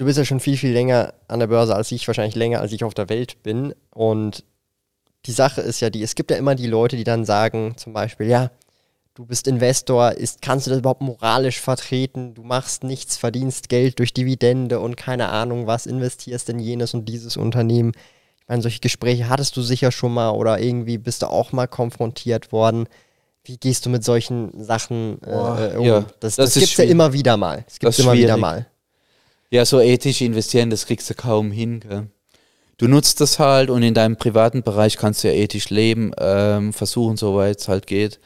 Du 0.00 0.06
bist 0.06 0.16
ja 0.16 0.24
schon 0.24 0.40
viel, 0.40 0.56
viel 0.56 0.72
länger 0.72 1.12
an 1.28 1.40
der 1.40 1.48
Börse 1.48 1.76
als 1.76 1.92
ich, 1.92 2.06
wahrscheinlich 2.06 2.34
länger 2.34 2.60
als 2.60 2.72
ich 2.72 2.84
auf 2.84 2.94
der 2.94 3.08
Welt 3.08 3.42
bin. 3.42 3.74
Und 3.90 4.44
die 5.26 5.32
Sache 5.32 5.60
ist 5.60 5.80
ja 5.80 5.90
die, 5.90 6.02
es 6.02 6.14
gibt 6.14 6.30
ja 6.30 6.38
immer 6.38 6.54
die 6.54 6.66
Leute, 6.66 6.96
die 6.96 7.04
dann 7.04 7.26
sagen, 7.26 7.74
zum 7.76 7.92
Beispiel, 7.92 8.26
ja, 8.26 8.50
du 9.14 9.26
bist 9.26 9.46
Investor, 9.46 10.12
ist, 10.12 10.40
kannst 10.40 10.66
du 10.66 10.70
das 10.70 10.78
überhaupt 10.78 11.02
moralisch 11.02 11.60
vertreten? 11.60 12.32
Du 12.32 12.42
machst 12.42 12.82
nichts, 12.82 13.18
verdienst 13.18 13.68
Geld 13.68 13.98
durch 13.98 14.14
Dividende 14.14 14.80
und 14.80 14.96
keine 14.96 15.28
Ahnung 15.28 15.66
was, 15.66 15.84
investierst 15.84 16.48
in 16.48 16.58
jenes 16.58 16.94
und 16.94 17.04
dieses 17.04 17.36
Unternehmen 17.36 17.92
meine, 18.50 18.62
solche 18.62 18.80
Gespräche 18.80 19.28
hattest 19.28 19.56
du 19.56 19.62
sicher 19.62 19.92
schon 19.92 20.12
mal 20.12 20.30
oder 20.30 20.58
irgendwie 20.58 20.98
bist 20.98 21.22
du 21.22 21.26
auch 21.26 21.52
mal 21.52 21.68
konfrontiert 21.68 22.50
worden. 22.50 22.88
Wie 23.44 23.56
gehst 23.56 23.86
du 23.86 23.90
mit 23.90 24.04
solchen 24.04 24.50
Sachen 24.62 25.22
äh, 25.22 25.74
oh, 25.76 25.78
um? 25.78 25.86
Ja, 25.86 26.00
das, 26.18 26.34
das, 26.34 26.36
das 26.36 26.54
gibt 26.54 26.72
es 26.72 26.76
ja 26.76 26.84
immer 26.84 27.12
wieder 27.12 27.36
mal. 27.36 27.62
Das 27.66 27.78
gibt 27.78 27.92
es 27.92 27.98
immer 28.00 28.12
wieder 28.12 28.36
mal. 28.36 28.66
Ja, 29.50 29.64
so 29.64 29.80
ethisch 29.80 30.20
investieren, 30.20 30.70
das 30.70 30.86
kriegst 30.86 31.10
du 31.10 31.14
kaum 31.14 31.50
hin. 31.50 31.80
Gell? 31.80 32.06
Du 32.78 32.88
nutzt 32.88 33.20
das 33.20 33.38
halt 33.38 33.68
und 33.68 33.82
in 33.82 33.94
deinem 33.94 34.16
privaten 34.16 34.62
Bereich 34.62 34.96
kannst 34.96 35.22
du 35.22 35.28
ja 35.28 35.34
ethisch 35.34 35.70
leben, 35.70 36.12
ähm, 36.18 36.72
versuchen, 36.72 37.16
soweit 37.16 37.60
es 37.60 37.68
halt 37.68 37.86
geht. 37.86 38.20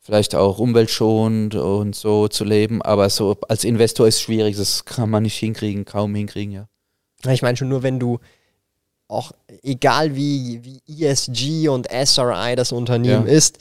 Vielleicht 0.00 0.34
auch 0.34 0.58
umweltschonend 0.58 1.54
und 1.54 1.94
so 1.94 2.28
zu 2.28 2.44
leben, 2.44 2.82
aber 2.82 3.08
so 3.08 3.36
als 3.48 3.64
Investor 3.64 4.08
ist 4.08 4.16
es 4.16 4.22
schwierig, 4.22 4.56
das 4.56 4.84
kann 4.84 5.10
man 5.10 5.22
nicht 5.22 5.38
hinkriegen, 5.38 5.84
kaum 5.84 6.14
hinkriegen, 6.14 6.52
ja. 6.52 6.68
Ich 7.30 7.42
meine 7.42 7.56
schon 7.56 7.68
nur, 7.68 7.82
wenn 7.82 7.98
du 7.98 8.18
auch 9.08 9.32
egal 9.62 10.16
wie, 10.16 10.60
wie 10.64 11.04
ESG 11.04 11.68
und 11.68 11.88
SRI 11.90 12.56
das 12.56 12.72
Unternehmen 12.72 13.26
ja. 13.26 13.32
ist, 13.32 13.58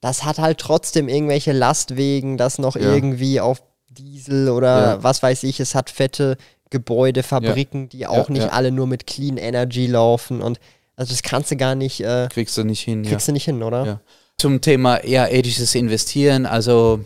das 0.00 0.24
hat 0.24 0.38
halt 0.38 0.58
trotzdem 0.58 1.08
irgendwelche 1.08 1.52
Lastwegen, 1.52 2.36
das 2.36 2.58
noch 2.58 2.76
ja. 2.76 2.82
irgendwie 2.82 3.40
auf 3.40 3.62
Diesel 3.90 4.48
oder 4.48 4.80
ja. 4.80 5.02
was 5.02 5.22
weiß 5.22 5.42
ich, 5.44 5.60
es 5.60 5.74
hat 5.74 5.90
fette 5.90 6.36
Gebäude, 6.70 7.22
Fabriken, 7.22 7.88
die 7.88 8.06
auch 8.06 8.28
nicht 8.28 8.52
alle 8.52 8.70
nur 8.70 8.86
mit 8.86 9.06
Clean 9.06 9.36
Energy 9.36 9.86
laufen 9.86 10.40
und 10.40 10.60
also 10.96 11.12
das 11.12 11.22
kannst 11.22 11.50
du 11.50 11.56
gar 11.56 11.74
nicht. 11.74 12.00
Äh, 12.00 12.28
kriegst 12.30 12.56
du 12.56 12.64
nicht 12.64 12.82
hin. 12.82 13.02
Kriegst 13.04 13.26
du 13.26 13.32
nicht 13.32 13.44
hin, 13.44 13.62
oder? 13.62 14.00
Zum 14.36 14.60
Thema 14.60 14.98
eher 14.98 15.32
ethisches 15.32 15.74
Investieren, 15.74 16.46
also 16.46 17.04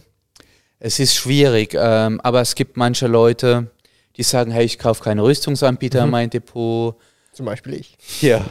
es 0.79 0.99
ist 0.99 1.15
schwierig, 1.15 1.75
ähm, 1.79 2.21
aber 2.23 2.41
es 2.41 2.55
gibt 2.55 2.77
manche 2.77 3.07
Leute, 3.07 3.71
die 4.17 4.23
sagen, 4.23 4.51
hey, 4.53 4.65
ich 4.65 4.79
kaufe 4.79 5.03
keine 5.03 5.23
Rüstungsanbieter 5.23 6.01
mhm. 6.01 6.05
in 6.05 6.11
mein 6.11 6.31
Depot 6.31 6.97
zum 7.35 7.47
Beispiel 7.47 7.75
ich. 7.75 7.97
Ja, 8.21 8.45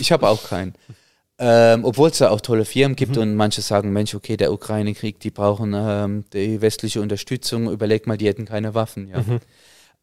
ich 0.00 0.12
habe 0.12 0.28
auch 0.28 0.48
keinen. 0.48 0.74
Ähm, 1.38 1.84
Obwohl 1.84 2.10
es 2.10 2.18
da 2.18 2.30
auch 2.30 2.40
tolle 2.40 2.64
Firmen 2.64 2.94
gibt 2.94 3.16
mhm. 3.16 3.22
und 3.22 3.34
manche 3.36 3.62
sagen, 3.62 3.92
Mensch, 3.92 4.14
okay, 4.14 4.36
der 4.36 4.52
Ukraine-Krieg, 4.52 5.18
die 5.18 5.30
brauchen 5.30 5.74
ähm, 5.74 6.24
die 6.32 6.60
westliche 6.60 7.00
Unterstützung, 7.00 7.70
überleg 7.70 8.06
mal, 8.06 8.16
die 8.16 8.26
hätten 8.26 8.44
keine 8.44 8.74
Waffen, 8.74 9.08
ja. 9.08 9.20
Mhm. 9.20 9.40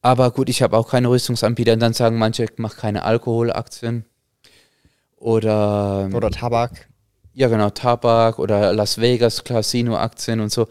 Aber 0.01 0.31
gut, 0.31 0.49
ich 0.49 0.61
habe 0.61 0.77
auch 0.77 0.89
keine 0.89 1.09
Rüstungsanbieter 1.09 1.73
und 1.73 1.79
dann 1.79 1.93
sagen 1.93 2.17
manche, 2.17 2.47
mach 2.55 2.77
keine 2.77 3.03
Alkoholaktien. 3.03 4.05
Oder. 5.17 6.05
Ähm, 6.05 6.15
oder 6.15 6.31
Tabak. 6.31 6.87
Ja, 7.33 7.47
genau, 7.47 7.69
Tabak 7.69 8.39
oder 8.39 8.73
Las 8.73 8.99
Vegas 8.99 9.43
Casino-Aktien 9.43 10.39
und 10.39 10.51
so. 10.51 10.67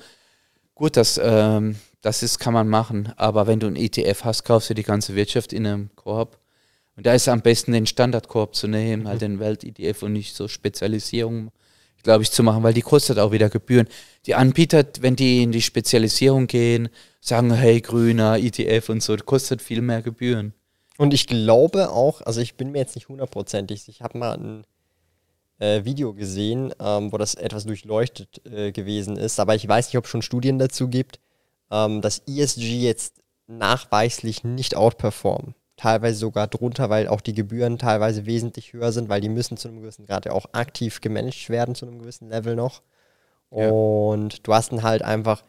Gut, 0.75 0.97
das, 0.97 1.21
ähm, 1.23 1.77
das 2.03 2.23
ist, 2.23 2.39
kann 2.39 2.55
man 2.55 2.69
machen, 2.69 3.13
aber 3.17 3.47
wenn 3.47 3.61
du 3.61 3.67
ein 3.67 3.77
ETF 3.77 4.25
hast, 4.25 4.45
kaufst 4.45 4.71
du 4.71 4.75
die 4.75 4.83
ganze 4.83 5.15
Wirtschaft 5.15 5.53
in 5.53 5.67
einem 5.67 5.91
Korb. 5.95 6.39
Und 6.99 7.07
da 7.07 7.15
ist 7.15 7.29
am 7.29 7.43
besten 7.43 7.71
den 7.71 7.87
Standardkorb 7.87 8.57
zu 8.57 8.67
nehmen, 8.67 9.07
halt 9.07 9.21
mhm. 9.21 9.23
halt 9.23 9.23
den 9.23 9.39
Welt-IDF 9.39 10.03
und 10.03 10.15
nicht 10.15 10.35
so 10.35 10.49
Spezialisierung, 10.49 11.53
glaube 12.03 12.25
ich, 12.25 12.33
zu 12.33 12.43
machen, 12.43 12.65
weil 12.65 12.75
die 12.75 12.83
kostet 12.83 13.21
auch 13.21 13.31
wieder 13.31 13.49
Gebühren. 13.49 13.87
Die 14.27 14.35
Anbieter, 14.35 14.85
wenn 14.99 15.15
die 15.15 15.45
in 15.45 15.53
die 15.53 15.63
Spezialisierung 15.63 16.49
gehen, 16.49 16.89
sagen, 17.21 17.55
hey, 17.55 17.81
grüner, 17.81 18.37
ETF 18.39 18.89
und 18.89 19.01
so, 19.01 19.17
kostet 19.17 19.63
viel 19.63 19.81
mehr 19.81 20.03
Gebühren. 20.03 20.55
Und 20.97 21.15
ich 21.15 21.29
glaube 21.29 21.91
auch, 21.91 22.21
also 22.23 22.41
ich 22.41 22.57
bin 22.57 22.73
mir 22.73 22.79
jetzt 22.79 22.97
nicht 22.97 23.09
hundertprozentig, 23.09 23.89
ich 23.89 24.03
habe 24.03 24.19
mal 24.19 24.33
ein 24.33 24.65
äh, 25.61 25.85
Video 25.85 26.15
gesehen, 26.15 26.75
ähm, 26.81 27.13
wo 27.13 27.17
das 27.17 27.37
etwas 27.37 27.65
durchleuchtet 27.65 28.45
äh, 28.45 28.73
gewesen 28.73 29.17
ist, 29.17 29.39
aber 29.39 29.55
ich 29.55 29.69
weiß 29.69 29.87
nicht, 29.87 29.99
ob 29.99 30.07
es 30.07 30.11
schon 30.11 30.23
Studien 30.23 30.59
dazu 30.59 30.89
gibt, 30.89 31.21
ähm, 31.71 32.01
dass 32.01 32.23
ESG 32.27 32.81
jetzt 32.83 33.23
nachweislich 33.47 34.43
nicht 34.43 34.75
outperformen 34.75 35.55
teilweise 35.79 36.19
sogar 36.19 36.49
drunter, 36.49 36.91
weil 36.91 37.09
auch 37.09 37.21
die 37.21 37.33
Gebühren 37.33 37.79
teilweise 37.79 38.27
wesentlich 38.27 38.73
höher 38.73 38.93
sind, 38.93 39.09
weil 39.09 39.21
die 39.21 39.29
müssen 39.29 39.57
zu 39.57 39.69
einem 39.69 39.81
gewissen 39.81 40.05
Grad 40.05 40.27
ja 40.27 40.33
auch 40.33 40.47
aktiv 40.53 41.01
gemanagt 41.01 41.49
werden, 41.49 41.75
zu 41.75 41.87
einem 41.87 42.01
gewissen 42.01 42.29
Level 42.29 42.57
noch. 42.57 42.83
Ja. 43.51 43.71
Und 43.71 44.47
du 44.47 44.53
hast 44.53 44.73
dann 44.73 44.83
halt 44.83 45.03
einfach, 45.03 45.45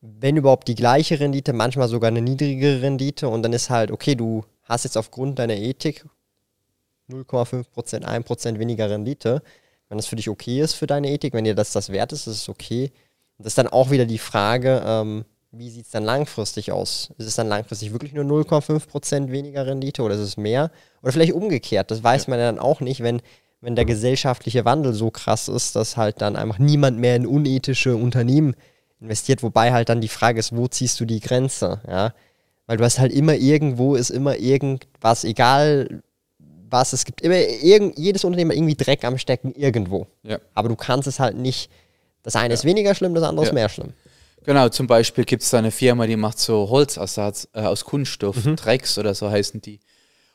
wenn 0.00 0.36
überhaupt 0.36 0.68
die 0.68 0.74
gleiche 0.74 1.18
Rendite, 1.18 1.52
manchmal 1.52 1.88
sogar 1.88 2.08
eine 2.08 2.20
niedrigere 2.20 2.82
Rendite 2.82 3.28
und 3.28 3.42
dann 3.42 3.52
ist 3.52 3.70
halt, 3.70 3.90
okay, 3.90 4.16
du 4.16 4.44
hast 4.64 4.84
jetzt 4.84 4.98
aufgrund 4.98 5.38
deiner 5.38 5.56
Ethik 5.56 6.04
0,5%, 7.08 8.04
1% 8.04 8.58
weniger 8.58 8.90
Rendite. 8.90 9.42
Wenn 9.88 9.98
das 9.98 10.06
für 10.06 10.16
dich 10.16 10.28
okay 10.28 10.60
ist 10.60 10.74
für 10.74 10.86
deine 10.86 11.10
Ethik, 11.10 11.34
wenn 11.34 11.44
dir 11.44 11.54
das 11.54 11.72
das 11.72 11.90
wert 11.90 12.12
ist, 12.12 12.26
ist 12.26 12.36
es 12.42 12.48
okay. 12.48 12.90
Und 13.38 13.44
das 13.46 13.52
ist 13.52 13.58
dann 13.58 13.68
auch 13.68 13.90
wieder 13.90 14.06
die 14.06 14.18
Frage, 14.18 14.82
ähm, 14.84 15.24
wie 15.52 15.70
sieht 15.70 15.84
es 15.84 15.90
dann 15.90 16.04
langfristig 16.04 16.72
aus? 16.72 17.10
Ist 17.18 17.26
es 17.26 17.36
dann 17.36 17.48
langfristig 17.48 17.92
wirklich 17.92 18.14
nur 18.14 18.24
0,5% 18.24 19.30
weniger 19.30 19.66
Rendite 19.66 20.02
oder 20.02 20.14
ist 20.14 20.20
es 20.20 20.36
mehr? 20.36 20.70
Oder 21.02 21.12
vielleicht 21.12 21.34
umgekehrt, 21.34 21.90
das 21.90 22.02
weiß 22.02 22.26
ja. 22.26 22.30
man 22.30 22.38
ja 22.38 22.46
dann 22.46 22.58
auch 22.58 22.80
nicht, 22.80 23.02
wenn, 23.02 23.20
wenn 23.60 23.76
der 23.76 23.84
gesellschaftliche 23.84 24.64
Wandel 24.64 24.94
so 24.94 25.10
krass 25.10 25.48
ist, 25.48 25.76
dass 25.76 25.96
halt 25.96 26.22
dann 26.22 26.36
einfach 26.36 26.58
niemand 26.58 26.98
mehr 26.98 27.16
in 27.16 27.26
unethische 27.26 27.94
Unternehmen 27.94 28.54
investiert, 29.00 29.42
wobei 29.42 29.72
halt 29.72 29.90
dann 29.90 30.00
die 30.00 30.08
Frage 30.08 30.40
ist, 30.40 30.56
wo 30.56 30.68
ziehst 30.68 30.98
du 31.00 31.04
die 31.04 31.20
Grenze, 31.20 31.80
ja? 31.86 32.14
Weil 32.66 32.76
du 32.76 32.84
hast 32.84 33.00
halt 33.00 33.12
immer 33.12 33.34
irgendwo 33.34 33.96
ist 33.96 34.10
immer 34.10 34.36
irgendwas, 34.36 35.24
egal 35.24 36.02
was, 36.70 36.92
es 36.94 37.04
gibt 37.04 37.20
immer 37.20 37.36
irgend, 37.36 37.98
jedes 37.98 38.24
Unternehmen 38.24 38.52
irgendwie 38.52 38.76
Dreck 38.76 39.04
am 39.04 39.18
Stecken 39.18 39.52
irgendwo. 39.54 40.06
Ja. 40.22 40.38
Aber 40.54 40.68
du 40.68 40.76
kannst 40.76 41.06
es 41.06 41.20
halt 41.20 41.36
nicht, 41.36 41.70
das 42.22 42.36
eine 42.36 42.48
ja. 42.48 42.54
ist 42.54 42.64
weniger 42.64 42.94
schlimm, 42.94 43.14
das 43.14 43.24
andere 43.24 43.46
ist 43.46 43.52
mehr 43.52 43.68
schlimm. 43.68 43.92
Genau, 44.44 44.68
zum 44.68 44.86
Beispiel 44.86 45.24
gibt 45.24 45.42
es 45.42 45.50
da 45.50 45.58
eine 45.58 45.70
Firma, 45.70 46.06
die 46.06 46.16
macht 46.16 46.38
so 46.38 46.68
Holzersatz 46.68 47.48
äh, 47.52 47.60
aus 47.60 47.84
Kunststoff, 47.84 48.44
mhm. 48.44 48.56
Drecks 48.56 48.98
oder 48.98 49.14
so 49.14 49.30
heißen 49.30 49.60
die. 49.60 49.80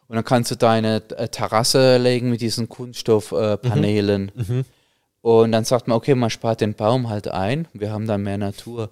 Und 0.07 0.15
dann 0.15 0.23
kannst 0.23 0.51
du 0.51 0.55
deine 0.55 1.03
äh, 1.17 1.27
Terrasse 1.27 1.97
legen 1.97 2.29
mit 2.29 2.41
diesen 2.41 2.69
Kunststoffpanelen. 2.69 4.31
Äh, 4.35 4.41
mhm. 4.41 4.65
Und 5.21 5.51
dann 5.51 5.65
sagt 5.65 5.87
man, 5.87 5.97
okay, 5.97 6.15
man 6.15 6.29
spart 6.29 6.61
den 6.61 6.73
Baum 6.73 7.09
halt 7.09 7.27
ein, 7.27 7.67
wir 7.73 7.91
haben 7.91 8.07
dann 8.07 8.23
mehr 8.23 8.37
Natur. 8.37 8.89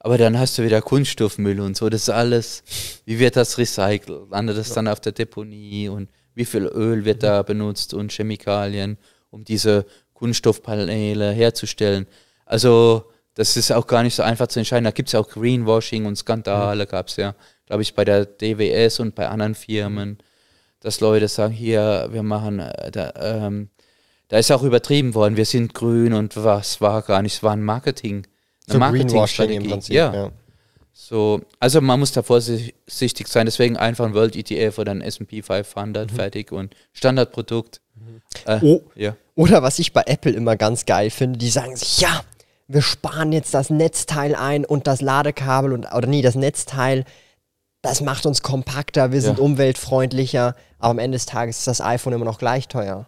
Aber 0.00 0.18
dann 0.18 0.38
hast 0.38 0.58
du 0.58 0.64
wieder 0.64 0.82
Kunststoffmüll 0.82 1.60
und 1.60 1.76
so, 1.76 1.88
das 1.88 2.02
ist 2.02 2.10
alles, 2.10 2.64
wie 3.04 3.18
wird 3.18 3.36
das 3.36 3.58
recycelt? 3.58 4.30
Landet 4.30 4.56
das 4.56 4.70
ja. 4.70 4.74
dann 4.76 4.88
auf 4.88 5.00
der 5.00 5.12
Deponie 5.12 5.88
und 5.88 6.08
wie 6.34 6.44
viel 6.44 6.64
Öl 6.64 7.04
wird 7.04 7.18
mhm. 7.18 7.26
da 7.26 7.42
benutzt 7.42 7.94
und 7.94 8.12
Chemikalien, 8.12 8.98
um 9.30 9.44
diese 9.44 9.86
Kunststoffpaneele 10.14 11.30
herzustellen? 11.30 12.06
Also 12.44 13.04
das 13.36 13.56
ist 13.56 13.70
auch 13.70 13.86
gar 13.86 14.02
nicht 14.02 14.14
so 14.14 14.22
einfach 14.22 14.48
zu 14.48 14.58
entscheiden. 14.58 14.84
Da 14.84 14.90
gibt 14.90 15.10
es 15.10 15.12
ja 15.12 15.20
auch 15.20 15.28
Greenwashing 15.28 16.06
und 16.06 16.16
Skandale, 16.16 16.84
mhm. 16.84 16.88
gab 16.88 17.08
es 17.08 17.16
ja, 17.16 17.34
glaube 17.66 17.82
ich, 17.82 17.94
bei 17.94 18.04
der 18.04 18.24
DWS 18.24 18.98
und 19.00 19.14
bei 19.14 19.28
anderen 19.28 19.54
Firmen, 19.54 20.18
dass 20.80 21.00
Leute 21.00 21.28
sagen, 21.28 21.52
hier, 21.52 22.08
wir 22.10 22.22
machen, 22.22 22.60
äh, 22.60 22.90
da, 22.90 23.12
ähm, 23.16 23.68
da 24.28 24.38
ist 24.38 24.50
auch 24.50 24.62
übertrieben 24.62 25.14
worden, 25.14 25.36
wir 25.36 25.44
sind 25.44 25.74
grün 25.74 26.14
und 26.14 26.42
was 26.42 26.80
war 26.80 27.02
gar 27.02 27.20
nicht, 27.20 27.34
es 27.34 27.42
war 27.42 27.52
ein 27.52 27.62
Marketing. 27.62 28.26
Eine 28.68 28.72
so 28.72 28.78
Marketingstrategie. 28.78 29.56
Im 29.56 29.70
Prinzip, 29.70 29.94
ja. 29.94 30.14
ja. 30.14 30.32
So, 30.94 31.42
also 31.60 31.82
man 31.82 32.00
muss 32.00 32.12
da 32.12 32.22
vorsichtig 32.22 33.28
sein, 33.28 33.44
deswegen 33.44 33.76
einfach 33.76 34.06
ein 34.06 34.14
World 34.14 34.34
ETF 34.34 34.78
oder 34.78 34.92
ein 34.92 35.02
S&P 35.02 35.42
500 35.42 36.10
mhm. 36.10 36.16
fertig 36.16 36.52
und 36.52 36.74
Standardprodukt. 36.94 37.82
Mhm. 37.96 38.22
Äh, 38.46 38.60
oh, 38.62 38.82
ja. 38.94 39.14
Oder 39.34 39.62
was 39.62 39.78
ich 39.78 39.92
bei 39.92 40.04
Apple 40.06 40.32
immer 40.32 40.56
ganz 40.56 40.86
geil 40.86 41.10
finde, 41.10 41.38
die 41.38 41.50
sagen 41.50 41.76
sich, 41.76 42.00
ja, 42.00 42.22
wir 42.68 42.82
sparen 42.82 43.32
jetzt 43.32 43.54
das 43.54 43.70
Netzteil 43.70 44.34
ein 44.34 44.64
und 44.64 44.86
das 44.86 45.00
Ladekabel 45.00 45.72
und, 45.72 45.86
oder 45.92 46.06
nee, 46.06 46.22
das 46.22 46.34
Netzteil, 46.34 47.04
das 47.82 48.00
macht 48.00 48.26
uns 48.26 48.42
kompakter, 48.42 49.12
wir 49.12 49.20
sind 49.20 49.38
ja. 49.38 49.44
umweltfreundlicher, 49.44 50.54
aber 50.78 50.90
am 50.90 50.98
Ende 50.98 51.16
des 51.16 51.26
Tages 51.26 51.58
ist 51.58 51.66
das 51.68 51.80
iPhone 51.80 52.12
immer 52.12 52.24
noch 52.24 52.38
gleich 52.38 52.68
teuer. 52.68 53.06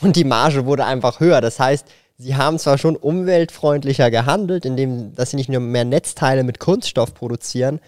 Und 0.00 0.16
die 0.16 0.24
Marge 0.24 0.64
wurde 0.66 0.84
einfach 0.84 1.20
höher. 1.20 1.40
Das 1.40 1.58
heißt, 1.58 1.86
sie 2.16 2.36
haben 2.36 2.58
zwar 2.58 2.78
schon 2.78 2.96
umweltfreundlicher 2.96 4.10
gehandelt, 4.10 4.64
indem 4.64 5.14
dass 5.14 5.30
sie 5.30 5.36
nicht 5.36 5.48
nur 5.48 5.60
mehr 5.60 5.84
Netzteile 5.84 6.44
mit 6.44 6.60
Kunststoff 6.60 7.12
produzieren, 7.12 7.80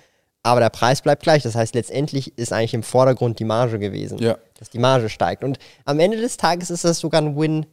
aber 0.43 0.61
der 0.61 0.71
Preis 0.71 1.03
bleibt 1.03 1.23
gleich. 1.23 1.45
Das 1.45 1.55
heißt, 1.55 1.75
letztendlich 1.75 2.37
ist 2.37 2.53
eigentlich 2.53 2.75
im 2.75 2.83
Vordergrund 2.83 3.39
die 3.39 3.45
Marge 3.45 3.79
gewesen, 3.79 4.19
Ja. 4.19 4.37
dass 4.59 4.71
die 4.71 4.79
Marge 4.79 5.09
steigt. 5.09 5.45
Und 5.45 5.59
am 5.85 6.01
Ende 6.01 6.17
des 6.21 6.37
Tages 6.37 6.69
ist 6.71 6.85
das 6.85 6.99
sogar 6.99 7.23
ein 7.23 7.37
Win-Win, 7.37 7.67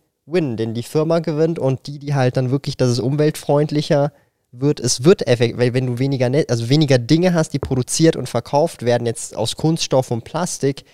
denn 0.58 0.74
die 0.74 0.84
Firma 0.84 1.20
gewinnt 1.20 1.60
und 1.60 1.88
die, 1.88 2.00
die 2.00 2.14
halt 2.16 2.38
dann 2.38 2.52
wirklich, 2.52 2.78
dass 2.78 2.90
es 2.90 3.00
umweltfreundlicher 3.00 4.12
wird, 4.52 4.80
es 4.80 5.04
wird 5.04 5.28
effektiv, 5.28 5.58
weil 5.60 5.74
wenn 5.74 5.88
du 5.88 6.00
weniger, 6.00 6.30
Net 6.30 6.50
also 6.50 6.70
weniger 6.70 6.98
Dinge 6.98 7.34
hast, 7.34 7.54
die 7.54 7.60
produziert 7.60 8.16
und 8.16 8.28
verkauft 8.28 8.84
werden, 8.84 9.06
jetzt 9.06 9.36
aus 9.36 9.56
Kunststoff 9.56 10.12
und 10.12 10.24
Plastik, 10.24 10.86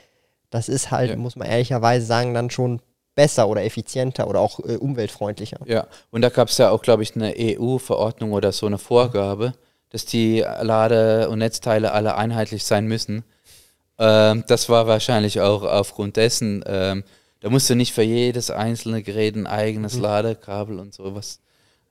das 0.49 0.69
ist 0.69 0.91
halt, 0.91 1.09
Ja. 1.11 1.15
muss 1.17 1.35
man 1.35 1.47
ehrlicherweise 1.47 2.05
sagen, 2.05 2.33
dann 2.33 2.49
schon 2.49 2.81
besser 3.15 3.47
oder 3.47 3.63
effizienter 3.63 4.27
oder 4.27 4.41
auch 4.41 4.59
äh, 4.59 4.75
umweltfreundlicher. 4.75 5.59
Ja, 5.65 5.87
und 6.11 6.21
da 6.21 6.29
gab 6.29 6.49
es 6.49 6.57
ja 6.57 6.69
auch, 6.69 6.81
glaube 6.81 7.03
ich, 7.03 7.15
eine 7.15 7.33
EU-Verordnung 7.37 8.33
oder 8.33 8.51
so 8.51 8.65
eine 8.65 8.77
Vorgabe, 8.77 9.53
dass 9.89 10.05
die 10.05 10.39
Lade- 10.61 11.29
und 11.29 11.39
Netzteile 11.39 11.93
alle 11.93 12.15
einheitlich 12.17 12.65
sein 12.65 12.87
müssen. 12.87 13.23
Ähm, 13.97 14.43
das 14.47 14.67
war 14.67 14.87
wahrscheinlich 14.87 15.39
auch 15.39 15.63
aufgrund 15.63 16.17
dessen, 16.17 16.63
ähm, 16.67 17.03
da 17.45 17.51
musst 17.51 17.69
du 17.69 17.75
nicht 17.75 17.93
für 17.93 18.01
jedes 18.01 18.49
einzelne 18.49 19.03
Gerät 19.03 19.35
ein 19.35 19.45
eigenes 19.45 19.99
Ladekabel 19.99 20.79
und 20.79 20.95
sowas. 20.95 21.41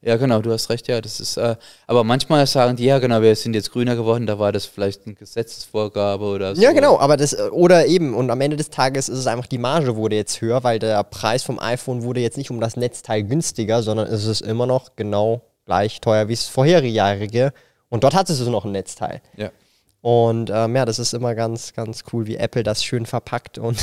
Ja, 0.02 0.16
genau, 0.16 0.42
du 0.42 0.50
hast 0.50 0.68
recht, 0.68 0.88
ja, 0.88 1.00
das 1.00 1.20
ist, 1.20 1.36
äh, 1.36 1.54
aber 1.86 2.02
manchmal 2.02 2.44
sagen 2.48 2.74
die, 2.74 2.86
ja, 2.86 2.98
genau, 2.98 3.22
wir 3.22 3.36
sind 3.36 3.54
jetzt 3.54 3.70
grüner 3.70 3.94
geworden, 3.94 4.26
da 4.26 4.40
war 4.40 4.50
das 4.50 4.66
vielleicht 4.66 5.06
eine 5.06 5.14
Gesetzesvorgabe 5.14 6.24
oder 6.24 6.56
so. 6.56 6.60
Ja, 6.60 6.72
genau, 6.72 6.98
aber 6.98 7.16
das, 7.16 7.34
äh, 7.34 7.50
oder 7.52 7.86
eben, 7.86 8.14
und 8.14 8.32
am 8.32 8.40
Ende 8.40 8.56
des 8.56 8.70
Tages 8.70 9.08
ist 9.08 9.20
es 9.20 9.28
einfach, 9.28 9.46
die 9.46 9.58
Marge 9.58 9.94
wurde 9.94 10.16
jetzt 10.16 10.40
höher, 10.40 10.64
weil 10.64 10.80
der 10.80 11.04
Preis 11.04 11.44
vom 11.44 11.60
iPhone 11.60 12.02
wurde 12.02 12.18
jetzt 12.18 12.36
nicht 12.36 12.50
um 12.50 12.60
das 12.60 12.76
Netzteil 12.76 13.22
günstiger, 13.22 13.84
sondern 13.84 14.08
es 14.08 14.26
ist 14.26 14.40
immer 14.40 14.66
noch 14.66 14.96
genau 14.96 15.42
gleich 15.66 16.00
teuer 16.00 16.26
wie 16.26 16.34
das 16.34 16.46
vorherjährige. 16.46 17.52
Und 17.90 18.02
dort 18.02 18.14
hattest 18.14 18.40
du 18.40 18.50
noch 18.50 18.64
ein 18.64 18.72
Netzteil. 18.72 19.22
Ja. 19.36 19.50
Und 20.04 20.50
ähm, 20.52 20.76
ja, 20.76 20.84
das 20.84 20.98
ist 20.98 21.14
immer 21.14 21.34
ganz, 21.34 21.72
ganz 21.72 22.04
cool, 22.12 22.26
wie 22.26 22.36
Apple 22.36 22.62
das 22.62 22.84
schön 22.84 23.06
verpackt 23.06 23.56
und, 23.56 23.78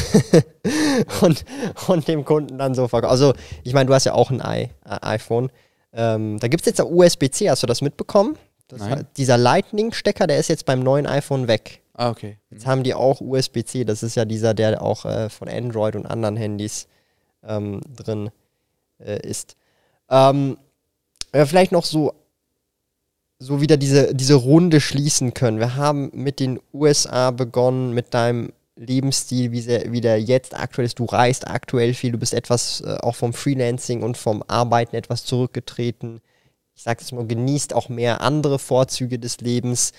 und, 1.21 1.43
und 1.87 2.07
dem 2.07 2.25
Kunden 2.25 2.59
dann 2.59 2.75
so 2.75 2.87
verkauft. 2.87 3.09
Also, 3.09 3.33
ich 3.63 3.73
meine, 3.73 3.87
du 3.87 3.93
hast 3.95 4.03
ja 4.03 4.13
auch 4.13 4.29
ein 4.29 4.39
I, 4.39 4.69
äh, 4.85 4.97
iPhone. 5.01 5.49
Ähm, 5.91 6.37
da 6.39 6.47
gibt 6.47 6.61
es 6.61 6.67
jetzt 6.67 6.79
auch 6.79 6.91
USB-C, 6.91 7.49
hast 7.49 7.63
du 7.63 7.67
das 7.67 7.81
mitbekommen? 7.81 8.37
Das 8.67 8.81
hat- 8.83 9.17
dieser 9.17 9.39
Lightning-Stecker, 9.39 10.27
der 10.27 10.37
ist 10.37 10.47
jetzt 10.49 10.67
beim 10.67 10.81
neuen 10.81 11.07
iPhone 11.07 11.47
weg. 11.47 11.81
Ah, 11.95 12.11
okay. 12.11 12.37
Jetzt 12.51 12.67
haben 12.67 12.83
die 12.83 12.93
auch 12.93 13.19
USB-C, 13.19 13.83
das 13.83 14.03
ist 14.03 14.13
ja 14.13 14.23
dieser, 14.25 14.53
der 14.53 14.79
auch 14.83 15.05
äh, 15.05 15.27
von 15.27 15.49
Android 15.49 15.95
und 15.95 16.05
anderen 16.05 16.37
Handys 16.37 16.87
ähm, 17.43 17.81
drin 17.95 18.29
äh, 18.99 19.27
ist. 19.27 19.55
Ähm, 20.07 20.55
ja, 21.33 21.47
vielleicht 21.47 21.71
noch 21.71 21.83
so, 21.85 22.13
so 23.41 23.59
wieder 23.59 23.75
diese, 23.75 24.13
diese 24.13 24.35
Runde 24.35 24.79
schließen 24.79 25.33
können. 25.33 25.57
Wir 25.57 25.75
haben 25.75 26.11
mit 26.13 26.39
den 26.39 26.59
USA 26.73 27.31
begonnen, 27.31 27.91
mit 27.91 28.13
deinem 28.13 28.53
Lebensstil, 28.75 29.51
wie, 29.51 29.61
sehr, 29.61 29.91
wie 29.91 29.99
der 29.99 30.21
jetzt 30.21 30.55
aktuell 30.55 30.85
ist. 30.85 30.99
Du 30.99 31.05
reist 31.05 31.47
aktuell 31.47 31.95
viel, 31.95 32.11
du 32.11 32.19
bist 32.19 32.35
etwas 32.35 32.81
äh, 32.81 32.97
auch 33.01 33.15
vom 33.15 33.33
Freelancing 33.33 34.03
und 34.03 34.15
vom 34.15 34.43
Arbeiten 34.47 34.95
etwas 34.95 35.25
zurückgetreten. 35.25 36.21
Ich 36.75 36.83
sage 36.83 37.01
jetzt 37.01 37.11
mal, 37.13 37.25
genießt 37.25 37.73
auch 37.73 37.89
mehr 37.89 38.21
andere 38.21 38.59
Vorzüge 38.59 39.17
des 39.17 39.41
Lebens. 39.41 39.93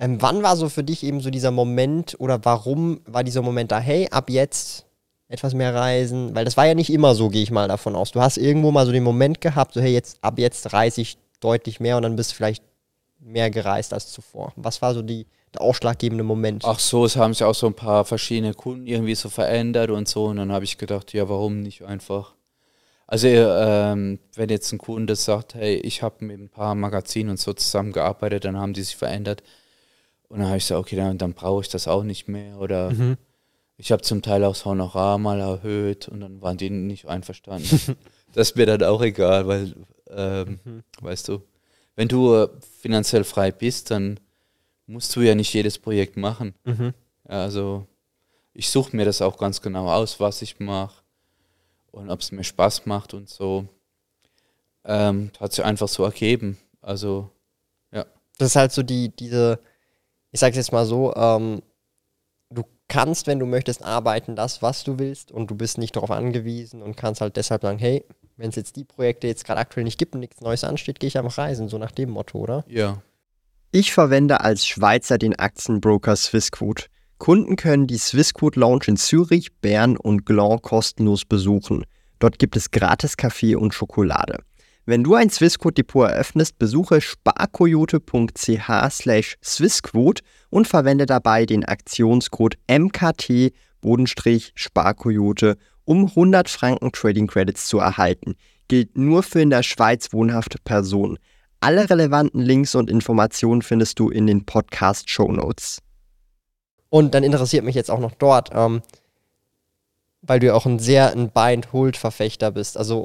Ähm, 0.00 0.20
wann 0.20 0.42
war 0.42 0.56
so 0.56 0.68
für 0.68 0.82
dich 0.82 1.04
eben 1.04 1.20
so 1.20 1.30
dieser 1.30 1.52
Moment 1.52 2.16
oder 2.18 2.44
warum 2.44 3.00
war 3.06 3.22
dieser 3.22 3.42
Moment 3.42 3.70
da, 3.70 3.78
hey, 3.78 4.08
ab 4.10 4.28
jetzt 4.28 4.86
etwas 5.28 5.54
mehr 5.54 5.72
reisen? 5.72 6.34
Weil 6.34 6.44
das 6.44 6.56
war 6.56 6.66
ja 6.66 6.74
nicht 6.74 6.92
immer 6.92 7.14
so, 7.14 7.28
gehe 7.28 7.44
ich 7.44 7.52
mal 7.52 7.68
davon 7.68 7.94
aus. 7.94 8.10
Du 8.10 8.20
hast 8.20 8.38
irgendwo 8.38 8.72
mal 8.72 8.86
so 8.86 8.92
den 8.92 9.04
Moment 9.04 9.40
gehabt, 9.40 9.74
so 9.74 9.80
hey, 9.80 9.92
jetzt 9.92 10.18
ab 10.20 10.40
jetzt 10.40 10.72
reise 10.72 11.00
ich 11.00 11.16
deutlich 11.38 11.78
mehr 11.78 11.96
und 11.96 12.02
dann 12.02 12.16
bist 12.16 12.32
du 12.32 12.34
vielleicht 12.34 12.67
mehr 13.20 13.50
gereist 13.50 13.92
als 13.92 14.12
zuvor. 14.12 14.52
Was 14.56 14.80
war 14.82 14.94
so 14.94 15.02
die, 15.02 15.26
der 15.54 15.62
ausschlaggebende 15.62 16.24
Moment? 16.24 16.64
Ach 16.64 16.78
so, 16.78 17.04
es 17.04 17.16
haben 17.16 17.32
sich 17.34 17.44
auch 17.44 17.54
so 17.54 17.66
ein 17.66 17.74
paar 17.74 18.04
verschiedene 18.04 18.54
Kunden 18.54 18.86
irgendwie 18.86 19.14
so 19.14 19.28
verändert 19.28 19.90
und 19.90 20.08
so. 20.08 20.26
Und 20.26 20.36
dann 20.36 20.52
habe 20.52 20.64
ich 20.64 20.78
gedacht, 20.78 21.12
ja, 21.12 21.28
warum 21.28 21.60
nicht 21.60 21.82
einfach? 21.82 22.34
Also, 23.06 23.26
ähm, 23.28 24.18
wenn 24.34 24.50
jetzt 24.50 24.70
ein 24.72 24.78
Kunde 24.78 25.16
sagt, 25.16 25.54
hey, 25.54 25.76
ich 25.76 26.02
habe 26.02 26.24
mit 26.24 26.38
ein 26.38 26.48
paar 26.50 26.74
Magazinen 26.74 27.30
und 27.30 27.40
so 27.40 27.54
zusammengearbeitet, 27.54 28.44
dann 28.44 28.58
haben 28.58 28.74
die 28.74 28.82
sich 28.82 28.96
verändert. 28.96 29.42
Und 30.28 30.40
dann 30.40 30.48
habe 30.48 30.58
ich 30.58 30.64
gesagt, 30.64 30.80
okay, 30.80 30.96
dann, 30.96 31.16
dann 31.16 31.32
brauche 31.32 31.62
ich 31.62 31.68
das 31.70 31.88
auch 31.88 32.02
nicht 32.04 32.28
mehr. 32.28 32.58
Oder 32.60 32.90
Mhm. 32.90 33.16
ich 33.78 33.92
habe 33.92 34.02
zum 34.02 34.20
Teil 34.20 34.44
auch 34.44 34.52
das 34.52 34.66
Honorar 34.66 35.16
mal 35.16 35.40
erhöht 35.40 36.06
und 36.08 36.20
dann 36.20 36.42
waren 36.42 36.58
die 36.58 36.68
nicht 36.68 37.06
einverstanden. 37.06 37.66
das 38.34 38.50
ist 38.50 38.56
mir 38.56 38.66
dann 38.66 38.82
auch 38.82 39.00
egal, 39.00 39.48
weil, 39.48 39.74
ähm, 40.10 40.60
weißt 41.00 41.28
du, 41.28 41.40
wenn 41.98 42.06
du 42.06 42.32
äh, 42.32 42.48
finanziell 42.80 43.24
frei 43.24 43.50
bist, 43.50 43.90
dann 43.90 44.20
musst 44.86 45.16
du 45.16 45.20
ja 45.20 45.34
nicht 45.34 45.52
jedes 45.52 45.80
Projekt 45.80 46.16
machen. 46.16 46.54
Mhm. 46.64 46.94
Ja, 47.28 47.42
also 47.42 47.88
ich 48.54 48.70
suche 48.70 48.94
mir 48.96 49.04
das 49.04 49.20
auch 49.20 49.36
ganz 49.36 49.60
genau 49.60 49.90
aus, 49.90 50.20
was 50.20 50.40
ich 50.40 50.60
mache 50.60 51.02
und 51.90 52.08
ob 52.08 52.20
es 52.20 52.30
mir 52.30 52.44
Spaß 52.44 52.86
macht 52.86 53.14
und 53.14 53.28
so. 53.28 53.66
Ähm, 54.84 55.32
hat 55.40 55.52
sich 55.52 55.64
einfach 55.64 55.88
so 55.88 56.04
ergeben. 56.04 56.56
Also 56.80 57.32
Das 58.38 58.50
ist 58.50 58.56
halt 58.56 58.70
so 58.70 58.84
die, 58.84 59.08
diese, 59.08 59.58
ich 60.30 60.38
sag's 60.38 60.56
jetzt 60.56 60.70
mal 60.70 60.86
so, 60.86 61.12
ähm, 61.16 61.62
du 62.50 62.64
kannst, 62.88 63.26
wenn 63.26 63.38
du 63.38 63.46
möchtest, 63.46 63.84
arbeiten, 63.84 64.36
das, 64.36 64.62
was 64.62 64.84
du 64.84 64.98
willst 64.98 65.30
und 65.30 65.50
du 65.50 65.54
bist 65.54 65.78
nicht 65.78 65.96
darauf 65.96 66.10
angewiesen 66.10 66.82
und 66.82 66.96
kannst 66.96 67.20
halt 67.20 67.36
deshalb 67.36 67.62
sagen, 67.62 67.78
hey, 67.78 68.04
wenn 68.36 68.50
es 68.50 68.56
jetzt 68.56 68.76
die 68.76 68.84
Projekte 68.84 69.26
jetzt 69.26 69.44
gerade 69.44 69.60
aktuell 69.60 69.84
nicht 69.84 69.98
gibt 69.98 70.14
und 70.14 70.20
nichts 70.20 70.40
Neues 70.40 70.64
ansteht, 70.64 71.00
gehe 71.00 71.08
ich 71.08 71.18
einfach 71.18 71.38
reisen, 71.38 71.68
so 71.68 71.78
nach 71.78 71.90
dem 71.90 72.10
Motto, 72.10 72.38
oder? 72.38 72.64
ja, 72.68 73.02
Ich 73.72 73.92
verwende 73.92 74.40
als 74.40 74.66
Schweizer 74.66 75.18
den 75.18 75.38
Aktienbroker 75.38 76.16
Swissquote. 76.16 76.86
Kunden 77.18 77.56
können 77.56 77.88
die 77.88 77.98
Swissquote 77.98 78.60
Lounge 78.60 78.84
in 78.86 78.96
Zürich, 78.96 79.52
Bern 79.60 79.96
und 79.96 80.24
Gland 80.24 80.62
kostenlos 80.62 81.24
besuchen. 81.24 81.84
Dort 82.20 82.38
gibt 82.38 82.56
es 82.56 82.70
gratis 82.70 83.16
Kaffee 83.16 83.56
und 83.56 83.74
Schokolade. 83.74 84.38
Wenn 84.88 85.04
du 85.04 85.14
ein 85.16 85.28
Swissquote-Depot 85.28 86.08
eröffnest, 86.08 86.58
besuche 86.58 87.02
sparkoyote.ch 87.02 88.90
slash 88.90 89.36
Swissquote 89.44 90.22
und 90.48 90.66
verwende 90.66 91.04
dabei 91.04 91.44
den 91.44 91.66
Aktionscode 91.66 92.56
MKT-Sparkoyote, 92.68 95.58
um 95.84 96.06
100 96.06 96.48
Franken 96.48 96.90
Trading 96.90 97.26
Credits 97.26 97.66
zu 97.66 97.80
erhalten. 97.80 98.34
Gilt 98.68 98.96
nur 98.96 99.22
für 99.22 99.42
in 99.42 99.50
der 99.50 99.62
Schweiz 99.62 100.14
wohnhafte 100.14 100.56
Personen. 100.64 101.18
Alle 101.60 101.90
relevanten 101.90 102.40
Links 102.40 102.74
und 102.74 102.88
Informationen 102.88 103.60
findest 103.60 103.98
du 103.98 104.08
in 104.08 104.26
den 104.26 104.46
Podcast-Show 104.46 105.30
Notes. 105.30 105.82
Und 106.88 107.12
dann 107.12 107.24
interessiert 107.24 107.62
mich 107.62 107.74
jetzt 107.74 107.90
auch 107.90 108.00
noch 108.00 108.14
dort, 108.14 108.52
ähm, 108.54 108.80
weil 110.22 110.40
du 110.40 110.46
ja 110.46 110.54
auch 110.54 110.64
ein 110.64 110.78
sehr 110.78 111.12
ein 111.12 111.30
Buy-and-Hold-Verfechter 111.30 112.52
bist. 112.52 112.78
Also 112.78 113.04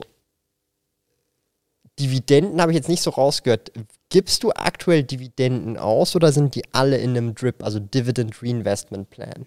Dividenden 2.00 2.60
habe 2.60 2.72
ich 2.72 2.76
jetzt 2.76 2.90
nicht 2.90 3.04
so 3.04 3.12
rausgehört. 3.12 3.72
Gibst 4.10 4.44
du 4.44 4.52
aktuell 4.52 5.04
Dividenden 5.04 5.78
aus 5.78 6.16
oder 6.16 6.32
sind 6.32 6.56
die 6.56 6.64
alle 6.74 6.98
in 6.98 7.12
einem 7.12 7.36
DRIP, 7.36 7.64
also 7.64 7.80
Dividend 7.80 8.42
Reinvestment 8.42 9.10
Plan? 9.10 9.46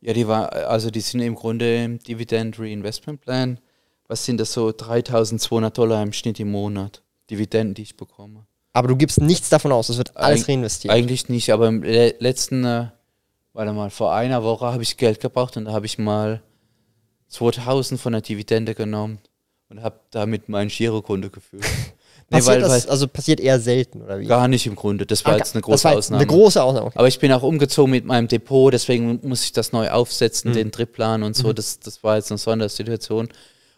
ja, 0.00 0.12
die 0.12 0.28
war, 0.28 0.52
also 0.52 0.90
die 0.90 1.00
sind 1.00 1.20
im 1.20 1.34
Grunde 1.34 1.82
im 1.84 1.98
Dividend 1.98 2.58
Reinvestment 2.58 3.22
Plan. 3.22 3.58
Was 4.06 4.26
sind 4.26 4.38
das 4.38 4.52
so 4.52 4.70
3200 4.70 5.76
Dollar 5.78 6.02
im 6.02 6.12
Schnitt 6.12 6.38
im 6.38 6.50
Monat? 6.50 7.02
Dividenden, 7.30 7.72
die 7.72 7.82
ich 7.82 7.96
bekomme. 7.96 8.44
Aber 8.74 8.88
du 8.88 8.96
gibst 8.96 9.18
nichts 9.18 9.48
davon 9.48 9.72
aus, 9.72 9.88
es 9.88 9.96
wird 9.96 10.14
alles 10.14 10.42
Eig- 10.44 10.48
reinvestiert. 10.48 10.92
Eigentlich 10.92 11.30
nicht, 11.30 11.50
aber 11.50 11.68
im 11.68 11.82
le 11.82 12.14
letzten, 12.18 12.64
äh, 12.66 12.88
warte 13.54 13.72
mal, 13.72 13.88
vor 13.88 14.12
einer 14.12 14.42
Woche 14.44 14.66
habe 14.66 14.82
ich 14.82 14.98
Geld 14.98 15.20
gebraucht 15.20 15.56
und 15.56 15.64
da 15.64 15.72
habe 15.72 15.86
ich 15.86 15.96
mal 15.96 16.42
2000 17.28 17.98
von 17.98 18.12
der 18.12 18.20
Dividende 18.20 18.74
genommen 18.74 19.20
und 19.68 19.82
habe 19.82 20.00
damit 20.10 20.48
mein 20.48 20.68
Girokonto 20.68 21.30
gefüllt. 21.30 21.64
nee, 22.30 22.38
passiert 22.38 22.56
weil, 22.56 22.60
das, 22.62 22.86
also 22.86 23.08
passiert 23.08 23.40
eher 23.40 23.58
selten, 23.60 24.02
oder 24.02 24.18
wie? 24.20 24.26
gar 24.26 24.46
nicht 24.48 24.66
im 24.66 24.74
Grunde. 24.76 25.06
Das 25.06 25.24
war 25.24 25.34
Ah, 25.34 25.38
jetzt 25.38 25.54
eine 25.54 25.62
große 25.62 25.88
jetzt 25.88 25.96
Ausnahme. 25.98 26.20
Eine 26.22 26.26
große 26.30 26.62
Ausnahme. 26.62 26.86
Okay. 26.86 26.98
aber 26.98 27.08
ich 27.08 27.18
bin 27.18 27.32
auch 27.32 27.42
umgezogen 27.42 27.90
mit 27.90 28.04
meinem 28.04 28.28
Depot, 28.28 28.72
deswegen 28.72 29.20
muss 29.22 29.44
ich 29.44 29.52
das 29.52 29.72
neu 29.72 29.90
aufsetzen, 29.90 30.50
Mhm. 30.50 30.54
den 30.54 30.70
Drittplan 30.70 31.22
und 31.22 31.34
so. 31.36 31.52
Das, 31.52 31.80
das 31.80 32.02
war 32.04 32.16
jetzt 32.16 32.30
eine 32.30 32.38
Sondersituation. 32.38 33.28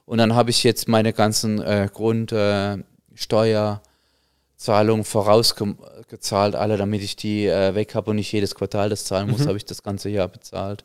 Und 0.05 0.19
dann 0.19 0.35
habe 0.37 0.51
ich 0.51 0.63
jetzt 0.63 0.87
meine 0.87 1.13
ganzen 1.13 1.61
äh, 1.61 1.89
Grundsteuerzahlungen 1.93 3.81
äh, 5.01 5.05
vorausgezahlt, 5.05 6.55
alle, 6.55 6.77
damit 6.77 7.03
ich 7.03 7.17
die 7.17 7.47
äh, 7.47 7.75
weg 7.75 7.95
habe 7.95 8.11
und 8.11 8.17
nicht 8.17 8.31
jedes 8.33 8.55
Quartal 8.55 8.89
das 8.89 9.05
zahlen 9.05 9.27
Mhm. 9.27 9.33
muss, 9.33 9.47
habe 9.47 9.57
ich 9.57 9.65
das 9.65 9.83
ganze 9.83 10.09
Jahr 10.09 10.29
bezahlt. 10.29 10.85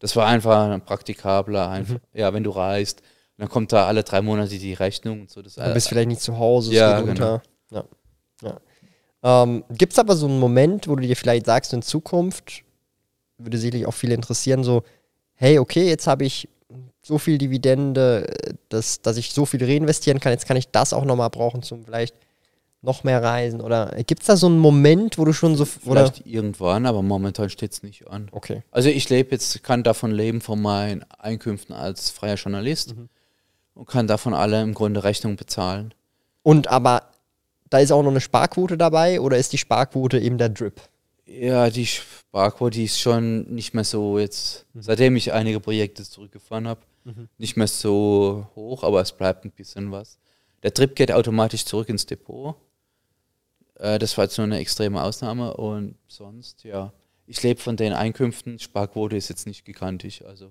Das 0.00 0.16
war 0.16 0.26
einfach 0.26 0.68
ein 0.68 0.84
praktikabler, 0.84 1.68
einfach, 1.68 1.94
Mhm. 1.94 2.00
ja, 2.12 2.32
wenn 2.34 2.42
du 2.42 2.50
reist, 2.50 3.02
dann 3.40 3.48
kommt 3.48 3.72
da 3.72 3.86
alle 3.86 4.04
drei 4.04 4.20
Monate 4.20 4.58
die 4.58 4.74
Rechnung 4.74 5.22
und 5.22 5.30
so. 5.30 5.40
Das, 5.40 5.54
Du 5.54 5.72
bist 5.72 5.88
vielleicht 5.88 6.08
nicht 6.08 6.20
zu 6.20 6.38
Hause, 6.38 6.74
ja, 6.74 7.00
genau. 7.00 7.10
unter. 7.10 7.42
Ja. 7.70 7.84
Ja. 8.42 9.42
Ähm, 9.42 9.64
Gibt 9.70 9.94
es 9.94 9.98
aber 9.98 10.14
so 10.14 10.26
einen 10.26 10.38
Moment, 10.38 10.86
wo 10.88 10.94
du 10.94 11.02
dir 11.02 11.16
vielleicht 11.16 11.46
sagst, 11.46 11.72
in 11.72 11.80
Zukunft, 11.80 12.64
würde 13.38 13.56
sicherlich 13.56 13.86
auch 13.86 13.94
viele 13.94 14.12
interessieren, 14.14 14.62
so, 14.62 14.82
hey, 15.32 15.58
okay, 15.58 15.88
jetzt 15.88 16.06
habe 16.06 16.24
ich 16.26 16.50
so 17.02 17.16
viel 17.16 17.38
Dividende, 17.38 18.30
dass, 18.68 19.00
dass 19.00 19.16
ich 19.16 19.32
so 19.32 19.46
viel 19.46 19.64
reinvestieren 19.64 20.20
kann, 20.20 20.32
jetzt 20.32 20.46
kann 20.46 20.58
ich 20.58 20.68
das 20.68 20.92
auch 20.92 21.06
nochmal 21.06 21.30
brauchen 21.30 21.62
zum 21.62 21.86
vielleicht 21.86 22.14
noch 22.82 23.04
mehr 23.04 23.22
reisen? 23.22 23.62
Oder 23.62 23.94
gibt 24.06 24.20
es 24.20 24.26
da 24.26 24.36
so 24.36 24.48
einen 24.48 24.58
Moment, 24.58 25.16
wo 25.16 25.24
du 25.24 25.32
schon 25.32 25.56
so. 25.56 25.66
Oder? 25.86 26.12
Vielleicht 26.12 26.26
irgendwann, 26.26 26.84
aber 26.84 27.00
momentan 27.00 27.48
steht 27.48 27.72
es 27.72 27.82
nicht 27.82 28.06
an. 28.06 28.28
Okay. 28.32 28.62
Also 28.70 28.90
ich 28.90 29.08
lebe 29.08 29.30
jetzt, 29.30 29.62
kann 29.62 29.82
davon 29.82 30.10
leben 30.10 30.42
von 30.42 30.60
meinen 30.60 31.04
Einkünften 31.18 31.74
als 31.74 32.10
freier 32.10 32.36
Journalist 32.36 32.94
Mhm. 32.96 33.08
Und 33.74 33.88
kann 33.88 34.06
davon 34.06 34.34
alle 34.34 34.62
im 34.62 34.74
Grunde 34.74 35.04
Rechnung 35.04 35.36
bezahlen. 35.36 35.94
Und 36.42 36.68
aber 36.68 37.10
da 37.68 37.78
ist 37.78 37.92
auch 37.92 38.02
noch 38.02 38.10
eine 38.10 38.20
Sparquote 38.20 38.76
dabei 38.76 39.20
oder 39.20 39.36
ist 39.36 39.52
die 39.52 39.58
Sparquote 39.58 40.18
eben 40.18 40.38
der 40.38 40.48
Drip? 40.48 40.80
Ja, 41.26 41.70
die 41.70 41.86
Sparquote 41.86 42.76
die 42.76 42.84
ist 42.84 42.98
schon 42.98 43.42
nicht 43.54 43.72
mehr 43.74 43.84
so 43.84 44.18
jetzt, 44.18 44.66
seitdem 44.74 45.14
ich 45.16 45.32
einige 45.32 45.60
Projekte 45.60 46.02
zurückgefahren 46.02 46.66
habe, 46.66 46.80
nicht 47.38 47.56
mehr 47.56 47.68
so 47.68 48.46
hoch, 48.56 48.82
aber 48.82 49.00
es 49.00 49.12
bleibt 49.12 49.44
ein 49.44 49.52
bisschen 49.52 49.92
was. 49.92 50.18
Der 50.62 50.74
Trip 50.74 50.94
geht 50.94 51.12
automatisch 51.12 51.64
zurück 51.64 51.88
ins 51.88 52.06
Depot. 52.06 52.56
Äh, 53.76 53.98
das 53.98 54.16
war 54.18 54.24
jetzt 54.24 54.36
nur 54.36 54.46
eine 54.46 54.58
extreme 54.58 55.02
Ausnahme 55.02 55.54
und 55.54 55.96
sonst, 56.08 56.64
ja, 56.64 56.92
ich 57.26 57.42
lebe 57.42 57.60
von 57.60 57.76
den 57.76 57.92
Einkünften. 57.92 58.58
Sparquote 58.58 59.16
ist 59.16 59.28
jetzt 59.28 59.46
nicht 59.46 59.64
gigantisch, 59.64 60.22
also. 60.22 60.50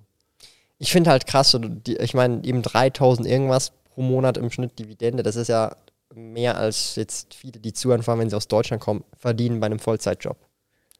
Ich 0.80 0.92
finde 0.92 1.12
halt 1.12 1.28
krass, 1.28 1.58
die, 1.62 1.98
ich 1.98 2.14
meine, 2.14 2.44
eben 2.44 2.62
3000 2.62 3.28
irgendwas 3.28 3.72
pro 3.94 4.02
Monat 4.02 4.38
im 4.38 4.50
Schnitt 4.50 4.80
Dividende, 4.80 5.24
das 5.24 5.36
ist 5.36 5.50
ja 5.50 5.76
mehr 6.14 6.58
als 6.58 6.96
jetzt 6.96 7.34
viele, 7.34 7.60
die 7.60 7.74
zuhören, 7.74 8.04
wenn 8.06 8.30
sie 8.30 8.36
aus 8.36 8.48
Deutschland 8.48 8.82
kommen, 8.82 9.04
verdienen 9.18 9.60
bei 9.60 9.68
einem 9.68 9.80
Vollzeitjob. 9.80 10.38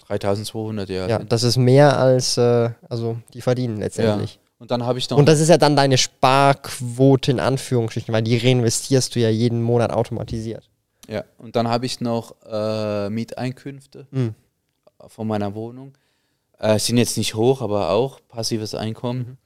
3200, 0.08 0.90
ja. 0.90 1.08
Ja, 1.08 1.20
das 1.20 1.44
ist 1.44 1.58
mehr 1.58 1.98
als, 1.98 2.38
äh, 2.38 2.72
also 2.90 3.18
die 3.34 3.42
verdienen 3.42 3.78
ja. 3.78 3.84
letztendlich. 3.84 4.40
Und 4.58 4.72
dann 4.72 4.86
habe 4.86 5.00
ich 5.00 5.10
noch. 5.10 5.18
Und 5.18 5.28
das 5.28 5.40
ist 5.40 5.50
ja 5.50 5.58
dann 5.58 5.76
deine 5.76 5.98
Sparquote 5.98 7.32
in 7.32 7.40
Anführungsstrichen, 7.40 8.14
weil 8.14 8.24
die 8.24 8.38
reinvestierst 8.38 9.16
du 9.16 9.20
ja 9.20 9.30
jeden 9.30 9.62
Monat 9.62 9.92
automatisiert. 9.92 10.70
Ja, 11.08 11.24
und 11.38 11.56
dann 11.56 11.68
habe 11.68 11.86
ich 11.86 12.02
noch 12.02 12.36
äh, 12.46 13.10
Mieteinkünfte 13.10 14.08
Mhm. 14.12 14.36
von 15.08 15.28
meiner 15.28 15.56
Wohnung. 15.56 15.94
Äh, 16.60 16.78
sind 16.78 16.98
jetzt 16.98 17.18
nicht 17.18 17.36
hoch, 17.36 17.62
aber 17.62 17.92
auch 17.92 18.20
passives 18.28 18.76
Einkommen. 18.76 19.38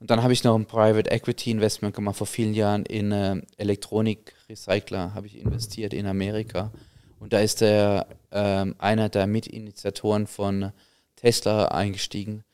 Und 0.00 0.10
dann 0.10 0.22
habe 0.22 0.32
ich 0.32 0.44
noch 0.44 0.54
ein 0.54 0.66
Private 0.66 1.10
Equity 1.10 1.50
Investment 1.50 1.94
gemacht 1.94 2.16
vor 2.16 2.26
vielen 2.26 2.54
Jahren 2.54 2.86
in 2.86 3.10
äh, 3.10 3.40
Elektronik-Recycler, 3.56 5.14
habe 5.14 5.26
ich 5.26 5.38
investiert 5.38 5.92
in 5.92 6.06
Amerika. 6.06 6.70
Und 7.18 7.32
da 7.32 7.40
ist 7.40 7.60
der 7.60 8.06
ähm, 8.30 8.76
einer 8.78 9.08
der 9.08 9.26
Mitinitiatoren 9.26 10.28
von 10.28 10.72
Tesla 11.16 11.66
eingestiegen. 11.66 12.44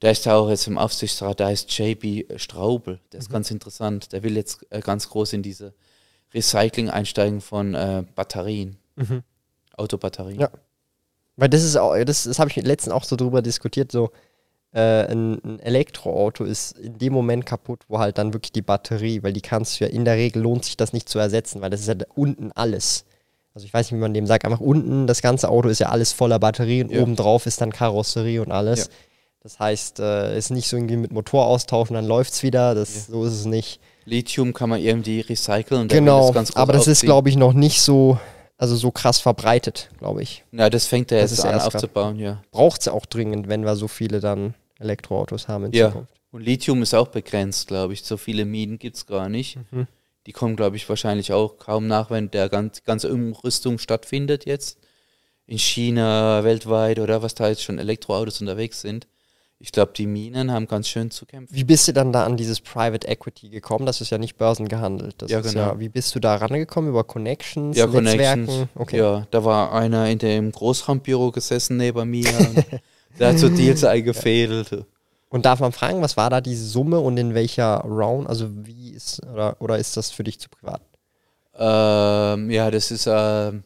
Der 0.00 0.12
ist 0.12 0.26
da 0.26 0.36
auch 0.36 0.48
jetzt 0.48 0.66
im 0.68 0.78
Aufsichtsrat, 0.78 1.40
da 1.40 1.50
ist 1.50 1.76
JB 1.76 2.38
Straubel. 2.40 3.00
Der 3.12 3.18
ist 3.18 3.30
ganz 3.30 3.50
interessant. 3.50 4.12
Der 4.12 4.22
will 4.22 4.36
jetzt 4.36 4.64
äh, 4.70 4.80
ganz 4.80 5.08
groß 5.08 5.32
in 5.32 5.42
diese 5.42 5.74
Recycling 6.32 6.88
einsteigen 6.88 7.40
von 7.40 7.74
äh, 7.74 8.04
Batterien, 8.14 8.78
Autobatterien. 9.76 10.40
Ja. 10.40 10.50
Weil 11.36 11.48
das 11.48 11.64
ist 11.64 11.76
auch, 11.76 11.96
das, 12.04 12.24
das 12.24 12.38
habe 12.38 12.50
ich 12.50 12.56
letztens 12.56 12.94
auch 12.94 13.04
so 13.04 13.16
drüber 13.16 13.42
diskutiert, 13.42 13.90
so 13.90 14.10
äh, 14.72 15.06
ein, 15.10 15.40
ein 15.44 15.60
Elektroauto 15.60 16.44
ist 16.44 16.78
in 16.78 16.98
dem 16.98 17.12
Moment 17.12 17.44
kaputt, 17.46 17.80
wo 17.88 17.98
halt 17.98 18.18
dann 18.18 18.32
wirklich 18.32 18.52
die 18.52 18.62
Batterie, 18.62 19.22
weil 19.22 19.32
die 19.32 19.40
kannst 19.40 19.80
du 19.80 19.84
ja, 19.84 19.90
in 19.90 20.04
der 20.04 20.14
Regel 20.16 20.42
lohnt 20.42 20.64
sich 20.64 20.76
das 20.76 20.92
nicht 20.92 21.08
zu 21.08 21.18
ersetzen, 21.18 21.60
weil 21.60 21.70
das 21.70 21.80
ist 21.80 21.88
ja 21.88 21.94
unten 22.14 22.52
alles. 22.52 23.04
Also 23.52 23.66
ich 23.66 23.74
weiß 23.74 23.86
nicht, 23.90 23.98
wie 23.98 24.00
man 24.02 24.14
dem 24.14 24.26
sagt, 24.26 24.44
einfach 24.44 24.60
unten, 24.60 25.08
das 25.08 25.22
ganze 25.22 25.48
Auto 25.48 25.68
ist 25.68 25.80
ja 25.80 25.88
alles 25.88 26.12
voller 26.12 26.38
Batterie 26.38 26.84
und 26.84 26.92
Ja. 26.92 27.02
obendrauf 27.02 27.46
ist 27.46 27.60
dann 27.60 27.72
Karosserie 27.72 28.40
und 28.42 28.52
alles. 28.52 28.78
Ja. 28.78 28.84
Das 29.42 29.58
heißt, 29.58 29.98
äh, 30.00 30.36
ist 30.38 30.50
nicht 30.50 30.68
so 30.68 30.76
irgendwie 30.76 30.98
mit 30.98 31.10
Motor 31.12 31.46
austauschen, 31.46 31.94
dann 31.94 32.04
läuft 32.04 32.32
es 32.34 32.42
wieder, 32.44 32.74
das, 32.74 33.06
so 33.06 33.24
ist 33.24 33.32
es 33.32 33.46
nicht. 33.46 33.80
Lithium 34.04 34.52
kann 34.52 34.68
man 34.70 34.80
irgendwie 34.80 35.20
recyceln. 35.20 35.80
und 35.82 35.88
Genau, 35.90 36.30
ganz 36.30 36.52
groß 36.52 36.56
aber 36.62 36.72
das 36.74 36.82
ist, 36.86 36.98
aufziehen. 36.98 37.06
glaube 37.08 37.28
ich, 37.30 37.36
noch 37.36 37.54
nicht 37.54 37.80
so, 37.80 38.18
also 38.60 38.76
so 38.76 38.90
krass 38.90 39.20
verbreitet, 39.20 39.88
glaube 39.98 40.22
ich. 40.22 40.44
Ja, 40.52 40.68
das 40.68 40.84
fängt 40.86 41.10
er 41.12 41.22
das 41.22 41.30
jetzt 41.30 41.38
ist 41.40 41.44
an 41.46 41.60
aufzubauen, 41.60 42.18
ja. 42.18 42.42
Braucht 42.50 42.82
es 42.82 42.88
auch 42.88 43.06
dringend, 43.06 43.48
wenn 43.48 43.64
wir 43.64 43.74
so 43.74 43.88
viele 43.88 44.20
dann 44.20 44.54
Elektroautos 44.78 45.48
haben 45.48 45.64
in 45.64 45.72
Ja. 45.72 45.88
Zukunft. 45.88 46.12
Und 46.30 46.42
Lithium 46.42 46.82
ist 46.82 46.94
auch 46.94 47.08
begrenzt, 47.08 47.68
glaube 47.68 47.94
ich. 47.94 48.02
So 48.02 48.18
viele 48.18 48.44
Minen 48.44 48.78
gibt 48.78 48.96
es 48.96 49.06
gar 49.06 49.30
nicht. 49.30 49.58
Mhm. 49.72 49.86
Die 50.26 50.32
kommen, 50.32 50.56
glaube 50.56 50.76
ich, 50.76 50.86
wahrscheinlich 50.90 51.32
auch 51.32 51.56
kaum 51.56 51.86
nach, 51.86 52.10
wenn 52.10 52.30
der 52.30 52.50
ganz, 52.50 52.84
ganze 52.84 53.10
Umrüstung 53.10 53.78
stattfindet 53.78 54.44
jetzt. 54.44 54.78
In 55.46 55.58
China, 55.58 56.44
weltweit 56.44 56.98
oder 56.98 57.22
was 57.22 57.34
da 57.34 57.48
jetzt 57.48 57.62
schon 57.62 57.78
Elektroautos 57.78 58.42
unterwegs 58.42 58.82
sind. 58.82 59.08
Ich 59.62 59.72
glaube, 59.72 59.92
die 59.94 60.06
Minen 60.06 60.50
haben 60.50 60.66
ganz 60.66 60.88
schön 60.88 61.10
zu 61.10 61.26
kämpfen. 61.26 61.54
Wie 61.54 61.64
bist 61.64 61.86
du 61.86 61.92
dann 61.92 62.12
da 62.12 62.24
an 62.24 62.38
dieses 62.38 62.62
Private 62.62 63.06
Equity 63.06 63.50
gekommen? 63.50 63.84
Das 63.84 64.00
ist 64.00 64.08
ja 64.08 64.16
nicht 64.16 64.38
börsengehandelt. 64.38 65.20
Das 65.20 65.30
Ja, 65.30 65.42
genau. 65.42 65.60
ja, 65.60 65.78
wie 65.78 65.90
bist 65.90 66.14
du 66.14 66.18
da 66.18 66.36
rangekommen? 66.36 66.88
Über 66.88 67.04
Connections, 67.04 67.76
Ja, 67.76 67.86
Netzwerken? 67.86 68.46
Connections. 68.46 68.68
Okay. 68.74 68.98
Ja, 68.98 69.26
da 69.30 69.44
war 69.44 69.74
einer 69.74 70.08
in 70.08 70.18
dem 70.18 70.50
Großraumbüro 70.50 71.30
gesessen 71.30 71.76
neben 71.76 72.08
mir. 72.08 72.24
der 73.18 73.28
hat 73.28 73.38
so 73.38 73.50
Deals 73.50 73.84
eingefädelt. 73.84 74.86
Und 75.28 75.44
darf 75.44 75.60
man 75.60 75.72
fragen, 75.72 76.00
was 76.00 76.16
war 76.16 76.30
da 76.30 76.40
die 76.40 76.56
Summe 76.56 76.98
und 76.98 77.18
in 77.18 77.34
welcher 77.34 77.80
Round? 77.82 78.28
Also 78.30 78.48
wie 78.66 78.90
ist, 78.90 79.22
oder, 79.30 79.56
oder 79.60 79.78
ist 79.78 79.94
das 79.96 80.10
für 80.10 80.24
dich 80.24 80.40
zu 80.40 80.48
privat? 80.48 80.80
Ähm, 81.54 82.50
ja, 82.50 82.70
das 82.70 82.90
ist, 82.90 83.06
ähm, 83.06 83.62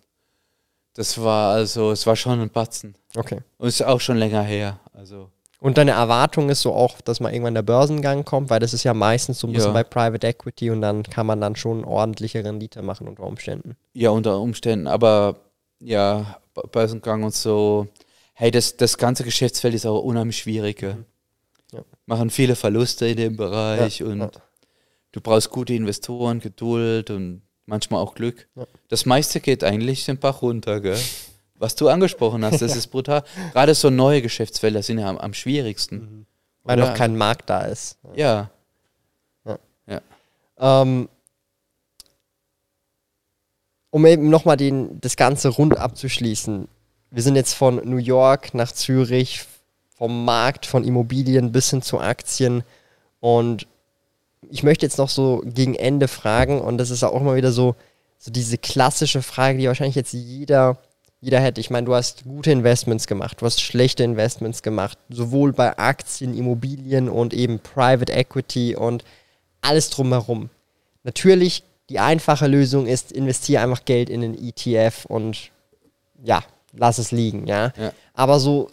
das 0.95 1.23
war 1.23 1.55
also, 1.55 1.93
es 1.93 2.05
war 2.05 2.17
schon 2.17 2.41
ein 2.41 2.51
Batzen. 2.51 2.97
Okay. 3.15 3.39
Und 3.59 3.69
ist 3.69 3.83
auch 3.83 4.01
schon 4.01 4.17
länger 4.17 4.43
her. 4.43 4.81
Also, 4.93 5.31
Und 5.65 5.79
deine 5.79 5.93
Erwartung 5.93 6.51
ist 6.51 6.61
so 6.61 6.75
auch, 6.75 7.01
dass 7.01 7.21
mal 7.21 7.33
irgendwann 7.33 7.55
der 7.55 7.63
Börsengang 7.63 8.27
kommt, 8.27 8.51
weil 8.51 8.61
das 8.61 8.75
ist 8.75 8.85
ja 8.85 8.93
meistens 8.93 9.39
so 9.39 9.47
ein 9.47 9.55
bisschen 9.55 9.69
Ja. 9.69 9.73
bei 9.73 9.83
Private 9.83 10.27
Equity 10.27 10.69
und 10.69 10.83
dann 10.83 11.05
kann 11.05 11.27
man 11.27 11.41
dann 11.41 11.57
schon 11.57 11.85
ordentliche 11.87 12.45
Rendite 12.45 12.83
machen 12.83 13.09
unter 13.09 13.23
Umständen. 13.23 13.75
ja, 13.95 14.11
unter 14.11 14.39
Umständen, 14.41 14.87
aber 14.87 15.37
ja, 15.81 16.37
Börsengang 16.71 17.23
und 17.23 17.35
so. 17.35 17.87
Hey, 18.35 18.51
das, 18.51 18.77
das 18.77 18.99
ganze 18.99 19.25
Geschäftsfeld 19.25 19.73
ist 19.75 19.87
auch 19.87 20.03
unheimlich 20.03 20.37
schwierig. 20.37 20.83
Ja. 20.83 20.99
Machen 22.05 22.29
viele 22.29 22.57
Verluste 22.57 23.07
in 23.07 23.17
dem 23.17 23.37
Bereich 23.39 24.01
Ja, 24.01 24.07
und 24.07 24.33
du 25.13 25.21
brauchst 25.23 25.49
gute 25.49 25.73
Investoren, 25.73 26.41
Geduld 26.41 27.09
und 27.09 27.41
manchmal 27.65 28.03
auch 28.03 28.15
Glück. 28.15 28.49
Das 28.89 29.07
meiste 29.07 29.41
geht 29.41 29.65
eigentlich 29.65 30.05
den 30.05 30.19
Bach 30.19 30.43
runter, 30.43 30.83
gell? 30.83 30.99
Was 31.57 31.75
du 31.75 31.89
angesprochen 31.89 32.45
hast, 32.45 32.61
das 32.61 32.77
ist 32.77 32.89
brutal. 32.89 33.23
Gerade 33.53 33.75
so 33.75 33.91
neue 33.91 34.23
Geschäftsfelder 34.23 34.83
sind 34.83 34.99
ja 34.99 35.09
am, 35.09 35.19
am 35.19 35.35
schwierigsten. 35.35 36.27
Weil 36.63 36.79
Oder? 36.79 36.89
noch 36.89 36.97
kein 36.97 37.17
Markt 37.17 37.51
da 37.51 37.63
ist. 37.63 37.99
Ja, 38.15 38.51
Ähm, 40.59 41.09
um 43.91 44.07
eben 44.07 44.29
nochmal 44.29 44.57
das 45.01 45.17
Ganze 45.17 45.49
rund 45.51 45.79
abzuschließen. 45.79 46.69
Wir 47.11 47.23
sind 47.23 47.37
jetzt 47.37 47.55
von 47.55 47.77
New 47.85 47.99
York 47.99 48.55
nach 48.55 48.73
Zürich, 48.73 49.47
vom 49.97 50.25
Markt 50.25 50.67
von 50.67 50.83
Immobilien 50.83 51.53
bis 51.53 51.71
hin 51.71 51.83
zu 51.83 52.01
Aktien. 52.01 52.65
Und 53.21 53.69
ich 54.51 54.65
möchte 54.65 54.85
jetzt 54.85 54.99
noch 54.99 55.09
so 55.09 55.43
gegen 55.45 55.75
Ende 55.77 56.09
fragen, 56.09 56.61
und 56.61 56.79
das 56.79 56.91
ist 56.91 57.05
auch 57.05 57.21
immer 57.21 57.37
wieder 57.37 57.53
so, 57.53 57.77
so 58.19 58.33
diese 58.33 58.59
klassische 58.59 59.23
Frage, 59.23 59.59
die 59.59 59.69
wahrscheinlich 59.69 59.95
jetzt 59.95 60.13
jeder, 60.13 60.79
jeder 61.25 61.41
hätte. 61.41 61.61
Ich 61.61 61.71
meine, 61.71 61.87
du 61.87 61.95
hast 61.95 62.25
gute 62.25 62.53
Investments 62.53 63.07
gemacht, 63.07 63.41
du 63.41 63.47
hast 63.47 63.63
schlechte 63.63 64.05
Investments 64.05 64.63
gemacht, 64.63 64.99
sowohl 65.09 65.55
bei 65.55 65.79
Aktien, 65.79 66.37
Immobilien 66.37 67.09
und 67.09 67.33
eben 67.33 67.61
Private 67.61 68.13
Equity 68.13 68.77
und 68.77 69.05
alles 69.63 69.89
drumherum. 69.89 70.51
Natürlich, 71.03 71.63
die 71.89 71.99
einfache 71.99 72.47
Lösung 72.47 72.87
ist, 72.87 73.11
investiere 73.11 73.63
einfach 73.63 73.87
Geld 73.87 74.11
in 74.11 74.21
den 74.21 74.35
ETF 74.35 75.07
und 75.07 75.51
ja, 76.23 76.43
lass 76.75 76.99
es 76.99 77.11
liegen, 77.11 77.47
ja. 77.47 77.73
Ja. 77.79 77.93
Aber 78.13 78.39
so, 78.39 78.71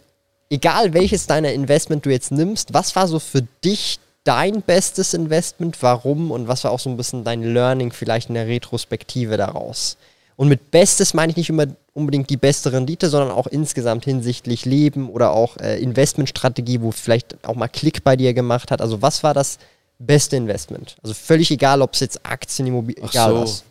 egal 0.50 0.92
welches 0.92 1.26
deiner 1.26 1.52
Investment 1.52 2.04
du 2.04 2.10
jetzt 2.10 2.32
nimmst, 2.32 2.74
was 2.74 2.94
war 2.94 3.08
so 3.08 3.18
für 3.18 3.42
dich 3.64 3.98
dein 4.24 4.60
bestes 4.60 5.14
Investment, 5.14 5.82
warum 5.82 6.30
und 6.30 6.48
was 6.48 6.64
war 6.64 6.70
auch 6.70 6.80
so 6.80 6.90
ein 6.90 6.98
bisschen 6.98 7.24
dein 7.24 7.42
Learning 7.42 7.92
vielleicht 7.92 8.28
in 8.28 8.34
der 8.34 8.46
Retrospektive 8.46 9.38
daraus? 9.38 9.96
Und 10.42 10.48
mit 10.48 10.72
Bestes 10.72 11.14
meine 11.14 11.30
ich 11.30 11.36
nicht 11.36 11.50
immer 11.50 11.68
unbedingt 11.92 12.28
die 12.28 12.36
beste 12.36 12.72
Rendite, 12.72 13.08
sondern 13.08 13.30
auch 13.30 13.46
insgesamt 13.46 14.06
hinsichtlich 14.06 14.64
Leben 14.64 15.08
oder 15.08 15.30
auch 15.30 15.56
äh, 15.58 15.80
Investmentstrategie, 15.80 16.80
wo 16.80 16.90
vielleicht 16.90 17.46
auch 17.46 17.54
mal 17.54 17.68
Klick 17.68 18.02
bei 18.02 18.16
dir 18.16 18.34
gemacht 18.34 18.72
hat. 18.72 18.80
Also 18.80 19.00
was 19.00 19.22
war 19.22 19.34
das 19.34 19.60
beste 20.00 20.34
Investment? 20.34 20.96
Also 21.00 21.14
völlig 21.14 21.52
egal, 21.52 21.80
ob 21.80 21.94
es 21.94 22.00
jetzt 22.00 22.26
Aktien, 22.26 22.66
Immobilien, 22.66 23.08
egal 23.08 23.30
so. 23.30 23.40
was. 23.40 23.64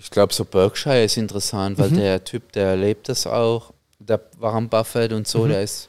Ich 0.00 0.10
glaube, 0.10 0.34
so 0.34 0.44
Berkshire 0.44 1.04
ist 1.04 1.16
interessant, 1.16 1.78
weil 1.78 1.90
der 1.90 2.24
Typ, 2.24 2.50
der 2.50 2.74
lebt 2.74 3.08
das 3.08 3.28
auch. 3.28 3.72
Der 4.00 4.20
Warren 4.40 4.68
Buffett 4.68 5.12
und 5.12 5.28
so, 5.28 5.46
der 5.46 5.62
ist, 5.62 5.88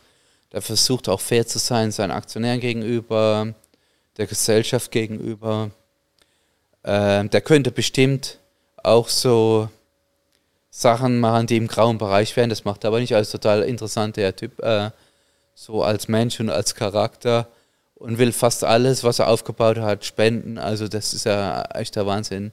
der 0.52 0.62
versucht 0.62 1.10
auch 1.10 1.20
fair 1.20 1.48
zu 1.48 1.58
sein, 1.58 1.92
seinen 1.92 2.12
Aktionären 2.12 2.60
gegenüber, 2.60 3.56
der 4.18 4.28
Gesellschaft 4.28 4.92
gegenüber. 4.92 5.72
Ähm, 6.84 7.28
der 7.32 7.42
könnte 7.42 7.72
bestimmt 7.72 8.38
auch 8.84 9.10
so 9.10 9.70
Sachen 10.78 11.20
machen, 11.20 11.48
die 11.48 11.58
im 11.58 11.68
grauen 11.68 11.98
Bereich 11.98 12.36
wären. 12.36 12.52
Das 12.52 12.64
macht 12.64 12.84
er 12.84 12.90
aber 12.90 13.00
nicht 13.00 13.16
als 13.16 13.32
total 13.32 13.64
interessanter 13.64 14.36
Typ, 14.36 14.62
äh, 14.62 14.92
so 15.56 15.82
als 15.82 16.08
Mensch 16.08 16.40
und 16.40 16.52
als 16.52 16.76
Charakter 16.76 17.48
und 17.96 18.20
will 18.20 18.32
fast 18.32 18.64
alles, 18.64 19.04
was 19.04 19.18
er 19.18 19.28
aufgebaut 19.28 19.80
hat, 19.80 20.06
spenden. 20.06 20.60
Also 20.60 20.88
das 20.88 21.16
ist 21.16 21.26
ja 21.26 21.64
echt 21.74 21.96
der 21.96 22.06
Wahnsinn. 22.06 22.52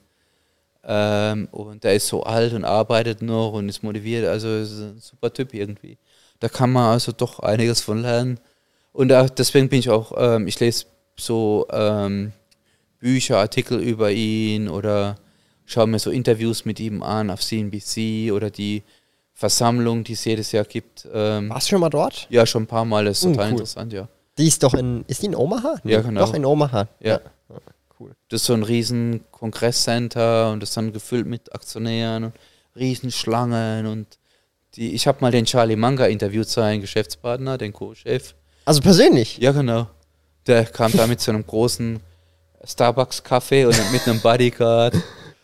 Ähm, 0.84 1.48
und 1.52 1.84
der 1.84 1.96
ist 1.96 2.08
so 2.08 2.22
alt 2.22 2.54
und 2.54 2.64
arbeitet 2.64 3.20
noch 3.20 3.52
und 3.52 3.68
ist 3.68 3.82
motiviert. 3.82 4.26
Also 4.26 4.48
ist 4.48 4.72
ein 4.72 4.98
super 5.00 5.30
Typ 5.30 5.52
irgendwie. 5.52 5.98
Da 6.40 6.48
kann 6.48 6.72
man 6.72 6.92
also 6.94 7.12
doch 7.12 7.40
einiges 7.40 7.82
von 7.82 8.00
lernen. 8.00 8.40
Und 8.94 9.12
auch 9.12 9.28
deswegen 9.28 9.68
bin 9.68 9.80
ich 9.80 9.90
auch, 9.90 10.12
ähm, 10.16 10.46
ich 10.46 10.58
lese 10.60 10.86
so 11.18 11.66
ähm, 11.70 12.32
Bücher, 13.00 13.36
Artikel 13.38 13.80
über 13.80 14.10
ihn 14.10 14.70
oder 14.70 15.16
schaue 15.66 15.86
mir 15.86 15.98
so 15.98 16.10
Interviews 16.10 16.64
mit 16.64 16.80
ihm 16.80 17.02
an 17.02 17.30
auf 17.30 17.40
CNBC 17.40 18.32
oder 18.32 18.50
die 18.50 18.82
Versammlung, 19.32 20.04
die 20.04 20.12
es 20.12 20.24
jedes 20.24 20.52
Jahr 20.52 20.64
gibt. 20.64 21.08
Ähm, 21.12 21.50
Warst 21.50 21.66
du 21.66 21.70
schon 21.70 21.80
mal 21.80 21.90
dort? 21.90 22.26
ja, 22.30 22.46
schon 22.46 22.64
ein 22.64 22.66
paar 22.66 22.84
Mal. 22.84 23.04
Das 23.06 23.18
ist 23.18 23.24
Oh, 23.24 23.30
total 23.30 23.46
cool. 23.46 23.52
interessant, 23.52 23.92
ja. 23.92 24.08
Die 24.38 24.46
ist 24.46 24.62
doch 24.62 24.74
in. 24.74 25.04
Ist 25.06 25.22
die 25.22 25.26
in 25.26 25.34
Omaha? 25.36 25.76
Ja, 25.84 26.00
genau. 26.00 26.20
Doch 26.20 26.34
in 26.34 26.44
Omaha. 26.44 26.88
Ja. 27.00 27.20
Cool. 28.00 28.12
Das 28.28 28.40
ist 28.42 28.46
so 28.46 28.52
ein 28.54 28.62
riesen 28.64 29.24
Kongresscenter 29.30 30.50
und 30.50 30.60
das 30.60 30.70
ist 30.70 30.76
dann 30.76 30.92
gefüllt 30.92 31.26
mit 31.26 31.54
Aktionären 31.54 32.24
und 32.24 32.32
riesen 32.74 33.12
Schlangen 33.12 33.86
und 33.86 34.06
die, 34.74 34.92
ich 34.94 35.06
habe 35.06 35.18
mal 35.20 35.30
den 35.30 35.44
Charlie 35.44 35.76
Manga 35.76 36.06
interviewt, 36.06 36.48
seinen 36.48 36.80
Geschäftspartner, 36.80 37.56
den 37.58 37.72
Co-Chef. 37.72 38.34
Also 38.64 38.80
persönlich. 38.80 39.38
Ja, 39.38 39.52
genau. 39.52 39.86
Der 40.48 40.64
kam 40.64 40.90
da 40.92 41.06
mit 41.06 41.20
so 41.20 41.30
einem 41.30 41.46
großen 41.46 42.00
Starbucks-Kaffee 42.64 43.66
und 43.66 43.92
mit 43.92 44.06
einem 44.08 44.20
Bodyguard. 44.22 44.94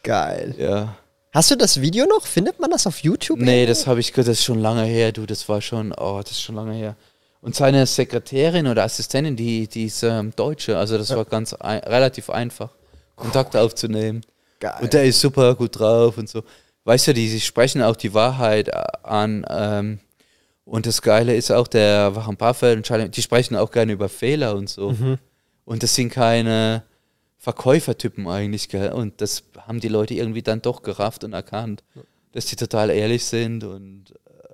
Geil. 0.02 0.54
Ja. 0.59 0.97
Hast 1.33 1.50
du 1.50 1.57
das 1.57 1.80
Video 1.80 2.07
noch? 2.07 2.26
Findet 2.26 2.59
man 2.59 2.71
das 2.71 2.87
auf 2.87 2.99
YouTube? 3.00 3.38
Nee, 3.38 3.66
das 3.66 3.87
habe 3.87 4.00
ich, 4.00 4.12
das 4.12 4.26
ist 4.26 4.45
schon 4.45 4.59
lange 4.59 4.85
her, 4.85 5.12
du, 5.12 5.26
das 5.26 5.49
war 5.49 5.61
schon, 5.61 5.92
oh, 5.92 6.21
das 6.23 6.33
ist 6.33 6.42
schon 6.42 6.57
lange 6.57 6.75
her. 6.75 6.97
Und 7.40 7.54
seine 7.54 7.87
Sekretärin 7.87 8.66
oder 8.66 8.83
Assistentin, 8.83 9.37
die, 9.37 9.69
die 9.69 9.87
ist 9.87 10.02
ähm, 10.02 10.33
Deutsche, 10.35 10.76
also 10.76 10.99
das 10.99 11.11
war 11.11 11.25
ganz 11.25 11.54
ein, 11.54 11.78
relativ 11.80 12.30
einfach, 12.30 12.71
Kontakt 13.14 13.57
aufzunehmen. 13.57 14.23
Geil. 14.59 14.75
Und 14.83 14.92
der 14.92 15.04
ist 15.04 15.21
super 15.21 15.54
gut 15.54 15.78
drauf 15.78 16.19
und 16.19 16.28
so. 16.28 16.42
Weißt 16.85 17.07
du, 17.07 17.14
die, 17.14 17.28
die 17.28 17.40
sprechen 17.40 17.83
auch 17.83 17.97
die 17.97 18.12
Wahrheit 18.12 18.69
äh, 18.69 18.83
an. 19.04 19.47
Ähm, 19.49 20.00
und 20.64 20.87
das 20.87 21.00
Geile 21.00 21.35
ist 21.35 21.50
auch, 21.50 21.69
der 21.69 22.14
Warren 22.14 22.37
Buffett 22.37 22.76
und 22.76 22.87
Charlie, 22.87 23.09
die 23.09 23.23
sprechen 23.23 23.57
auch 23.57 23.71
gerne 23.71 23.92
über 23.92 24.09
Fehler 24.09 24.54
und 24.54 24.69
so. 24.69 24.95
Und 25.64 25.83
das 25.83 25.95
sind 25.95 26.11
keine 26.11 26.83
Verkäufertypen 27.40 28.28
eigentlich, 28.28 28.68
gell? 28.68 28.92
Und 28.92 29.23
das 29.23 29.44
haben 29.66 29.80
die 29.80 29.88
Leute 29.88 30.12
irgendwie 30.12 30.42
dann 30.42 30.61
doch 30.61 30.82
gerafft 30.82 31.25
und 31.25 31.32
erkannt, 31.32 31.82
dass 32.32 32.44
die 32.44 32.56
total 32.56 32.90
ehrlich 32.90 33.25
sind 33.25 33.64
und 33.64 34.12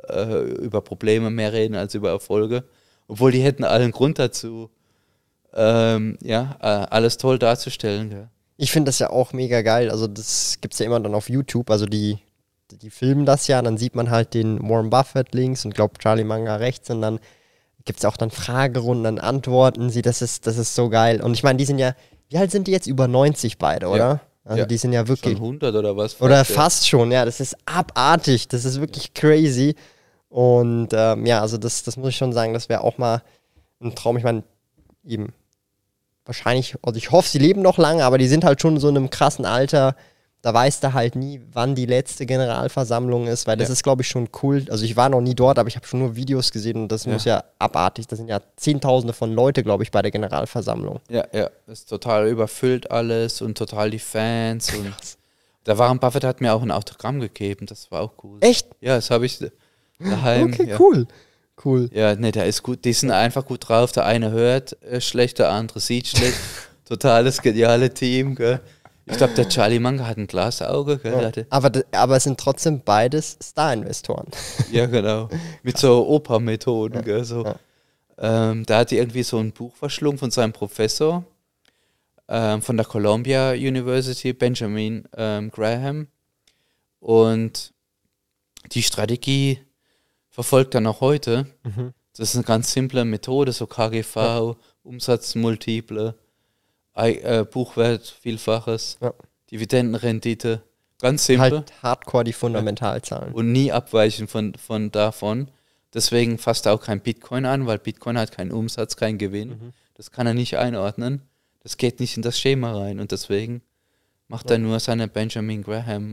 äh, 0.09 0.43
über 0.43 0.81
Probleme 0.83 1.31
mehr 1.31 1.53
reden 1.53 1.75
als 1.75 1.97
über 1.97 2.11
Erfolge. 2.11 2.63
Obwohl 3.09 3.33
die 3.33 3.43
hätten 3.43 3.65
allen 3.65 3.91
Grund 3.91 4.21
dazu, 4.21 4.71
ähm, 5.53 6.17
ja, 6.23 6.57
äh, 6.61 6.87
alles 6.91 7.17
toll 7.17 7.41
darzustellen, 7.41 8.09
gell? 8.09 8.29
Ich 8.57 8.71
finde 8.71 8.89
das 8.89 9.01
ja 9.01 9.11
auch 9.11 9.33
mega 9.33 9.63
geil. 9.63 9.91
Also, 9.91 10.07
das 10.07 10.59
gibt 10.61 10.75
es 10.75 10.79
ja 10.79 10.87
immer 10.87 11.01
dann 11.01 11.15
auf 11.15 11.29
YouTube. 11.29 11.71
Also, 11.71 11.87
die, 11.87 12.19
die 12.71 12.91
filmen 12.91 13.27
das 13.27 13.49
ja. 13.49 13.61
Dann 13.61 13.79
sieht 13.79 13.97
man 13.97 14.11
halt 14.11 14.33
den 14.33 14.63
Warren 14.63 14.91
Buffett 14.91 15.35
links 15.35 15.65
und 15.65 15.75
glaubt 15.75 16.01
Charlie 16.01 16.25
Manga 16.25 16.55
rechts. 16.57 16.89
Und 16.89 17.03
dann 17.03 17.19
gibt 17.85 17.99
es 17.99 18.05
auch 18.05 18.17
dann 18.17 18.31
Fragerunden, 18.31 19.05
dann 19.05 19.19
antworten 19.19 19.91
sie. 19.91 20.03
Das 20.03 20.23
ist, 20.23 20.47
das 20.47 20.57
ist 20.57 20.75
so 20.75 20.89
geil. 20.89 21.21
Und 21.21 21.35
ich 21.35 21.43
meine, 21.43 21.59
die 21.59 21.67
sind 21.67 21.79
ja, 21.79 21.95
wie 22.29 22.39
alt 22.39 22.51
sind 22.51 22.67
die 22.67 22.73
jetzt? 22.73 22.87
Über 22.87 23.09
90 23.09 23.59
beide, 23.59 23.89
oder? 23.89 24.21
Also, 24.45 24.61
Ja. 24.61 24.67
die 24.67 24.77
sind 24.77 24.93
ja 24.93 25.01
Schon 25.01 25.09
wirklich. 25.09 25.35
100 25.37 25.75
oder 25.75 25.97
was? 25.97 26.21
Oder 26.21 26.37
ja. 26.37 26.45
fast 26.45 26.89
schon, 26.89 27.11
ja. 27.11 27.25
Das 27.25 27.41
ist 27.41 27.57
abartig. 27.67 28.49
Das 28.49 28.65
ist 28.65 28.81
wirklich 28.81 29.13
crazy. 29.15 29.75
Und 30.29 30.89
ähm, 30.93 31.27
ja, 31.27 31.41
also 31.41 31.59
das, 31.59 31.83
das 31.83 31.97
muss 31.97 32.11
ich 32.11 32.17
schon 32.17 32.33
sagen, 32.33 32.53
das 32.53 32.69
wäre 32.69 32.83
auch 32.83 32.99
mal 32.99 33.23
ein 33.81 33.95
Traum. 33.95 34.17
Ich 34.17 34.25
meine, 34.25 34.43
eben 35.05 35.33
wahrscheinlich, 36.25 36.75
also 36.83 36.97
ich 36.99 37.11
hoffe, 37.11 37.29
sie 37.29 37.39
leben 37.39 37.63
noch 37.63 37.79
lange, 37.79 38.05
aber 38.05 38.19
die 38.19 38.29
sind 38.29 38.45
halt 38.45 38.61
schon 38.61 38.79
so 38.79 38.89
in 38.89 38.97
einem 38.97 39.11
krassen 39.11 39.45
Alter. 39.45 39.95
Da 40.43 40.55
weißt 40.55 40.85
du 40.85 40.93
halt 40.93 41.17
nie, 41.17 41.41
wann 41.53 41.75
die 41.75 41.87
letzte 41.87 42.25
Generalversammlung 42.25 43.27
ist, 43.27 43.47
weil 43.49 43.57
das 43.57 43.69
Ja. 43.69 43.73
ist, 43.73 43.83
glaube 43.83 44.03
ich, 44.03 44.09
schon 44.09 44.29
cool. 44.43 44.65
Also 44.71 44.85
ich 44.85 44.97
war 44.97 45.09
noch 45.09 45.21
nie 45.21 45.35
dort, 45.35 45.59
aber 45.59 45.69
ich 45.69 45.75
habe 45.77 45.87
schon 45.87 45.99
nur 46.01 46.15
Videos 46.15 46.53
gesehen 46.53 46.77
und 46.83 46.93
das 46.93 47.05
Ja. 47.05 47.13
muss 47.13 47.25
ja 47.25 47.43
abartig. 47.59 48.07
Das 48.07 48.19
sind 48.19 48.29
ja 48.29 48.41
Zehntausende 48.57 49.13
von 49.13 49.33
Leute, 49.33 49.65
glaube 49.65 49.83
ich, 49.83 49.91
bei 49.91 50.03
der 50.03 50.11
Generalversammlung. 50.13 51.01
Ja, 51.11 51.25
ja, 51.33 51.51
das 51.67 51.81
ist 51.81 51.89
total 51.89 52.29
überfüllt 52.29 52.91
alles 52.91 53.41
und 53.43 53.59
total 53.59 53.91
die 53.91 53.99
Fans. 53.99 54.73
Und 54.73 54.95
der 55.67 55.79
Warren 55.79 55.99
Buffett 55.99 56.23
hat 56.23 56.41
mir 56.41 56.55
auch 56.55 56.63
ein 56.63 56.71
Autogramm 56.71 57.19
gegeben, 57.19 57.67
das 57.67 57.91
war 57.91 58.03
auch 58.03 58.13
cool. 58.23 58.39
Echt? 58.41 58.69
Ja, 58.81 58.95
das 58.97 59.11
habe 59.11 59.27
ich 59.27 59.41
daheim. 59.99 60.53
Okay, 60.53 60.69
ja. 60.69 60.77
cool. 60.79 61.07
Cool. 61.65 61.89
Ja, 61.93 62.15
nee, 62.15 62.31
der 62.33 62.47
ist 62.47 62.63
gut. 62.63 62.85
Die 62.85 62.93
sind 62.93 63.11
einfach 63.11 63.45
gut 63.47 63.69
drauf. 63.69 63.91
Der 63.91 64.05
eine 64.05 64.31
hört 64.31 64.81
äh, 64.83 65.01
schlecht, 65.01 65.39
der 65.39 65.51
andere 65.51 65.81
sieht 65.81 66.07
schlecht. 66.07 66.37
Totales 66.85 67.41
geniale 67.43 67.93
Team, 67.93 68.35
gell? 68.35 68.61
Ich 69.09 69.17
glaube, 69.19 69.35
der 69.35 69.49
Charlie 69.49 69.79
Manga 69.79 70.07
hat 70.07 70.17
ein 70.17 70.27
Glasauge, 70.27 70.99
gell? 70.99 71.27
Hatte, 71.27 71.47
Aber, 71.49 71.71
aber 71.93 72.17
es 72.17 72.25
sind 72.25 72.41
trotzdem 72.41 72.83
beides 72.85 73.39
Star-Investoren. 73.41 74.27
ja, 74.73 74.87
genau. 74.87 75.29
Mit 75.63 75.79
so 75.79 76.07
Oper-Methoden, 76.09 77.03
gell? 77.05 77.25
So. 77.25 77.45
ja. 77.45 77.55
Ähm, 78.19 78.67
da 78.67 78.79
hat 78.79 78.91
die 78.91 78.97
irgendwie 78.97 79.23
so 79.23 79.39
ein 79.39 79.53
Buch 79.53 79.77
verschlungen 79.77 80.19
von 80.19 80.31
seinem 80.33 80.53
Professor 80.53 81.25
ähm, 82.29 82.63
von 82.63 82.77
der 82.77 82.87
Columbia 82.87 83.53
University, 83.53 84.33
Benjamin 84.33 85.05
ähm, 85.17 85.51
Graham. 85.51 86.09
Und 86.99 87.73
die 88.73 88.83
Strategie 88.83 89.61
verfolgt 90.29 90.75
er 90.75 90.81
noch 90.81 91.01
heute. 91.01 91.47
Das 92.17 92.31
ist 92.31 92.35
eine 92.35 92.45
ganz 92.45 92.73
simple 92.73 93.05
Methode, 93.05 93.53
so 93.53 93.67
KGV, 93.67 94.57
Umsatzmultiple, 94.83 96.15
Buchwert, 97.45 98.07
Vielfaches, 98.21 98.99
Ja. 99.01 99.13
Dividendenrendite. 99.51 100.63
Ganz 101.01 101.27
simpel 101.27 101.59
Halt 101.59 101.83
hardcore 101.83 102.25
die 102.25 102.33
Fundamentalzahlen. 102.33 103.35
und 103.35 103.53
nie 103.53 103.71
abweichen 103.71 104.29
von, 104.29 104.55
von 104.55 104.91
davon. 104.91 105.51
Deswegen 105.95 106.39
fasst 106.39 106.67
er 106.67 106.73
auch 106.75 106.83
kein 106.83 107.01
Bitcoin 107.01 107.45
an, 107.45 107.67
weil 107.67 107.79
Bitcoin 107.79 108.19
hat 108.19 108.33
keinen 108.33 108.51
Umsatz, 108.51 108.97
keinen 108.97 109.19
Gewinn. 109.19 109.73
Das 109.95 110.11
kann 110.11 110.27
er 110.27 110.35
nicht 110.35 110.57
einordnen. 110.59 111.23
Das 111.61 111.77
geht 111.77 112.01
nicht 112.01 112.17
in 112.17 112.23
das 112.23 112.39
Schema 112.39 112.73
rein 112.79 112.99
und 113.01 113.13
deswegen 113.13 113.63
macht 114.29 114.51
er 114.51 114.59
nur 114.59 114.81
seine 114.81 115.07
Benjamin 115.09 115.63
Graham 115.63 116.13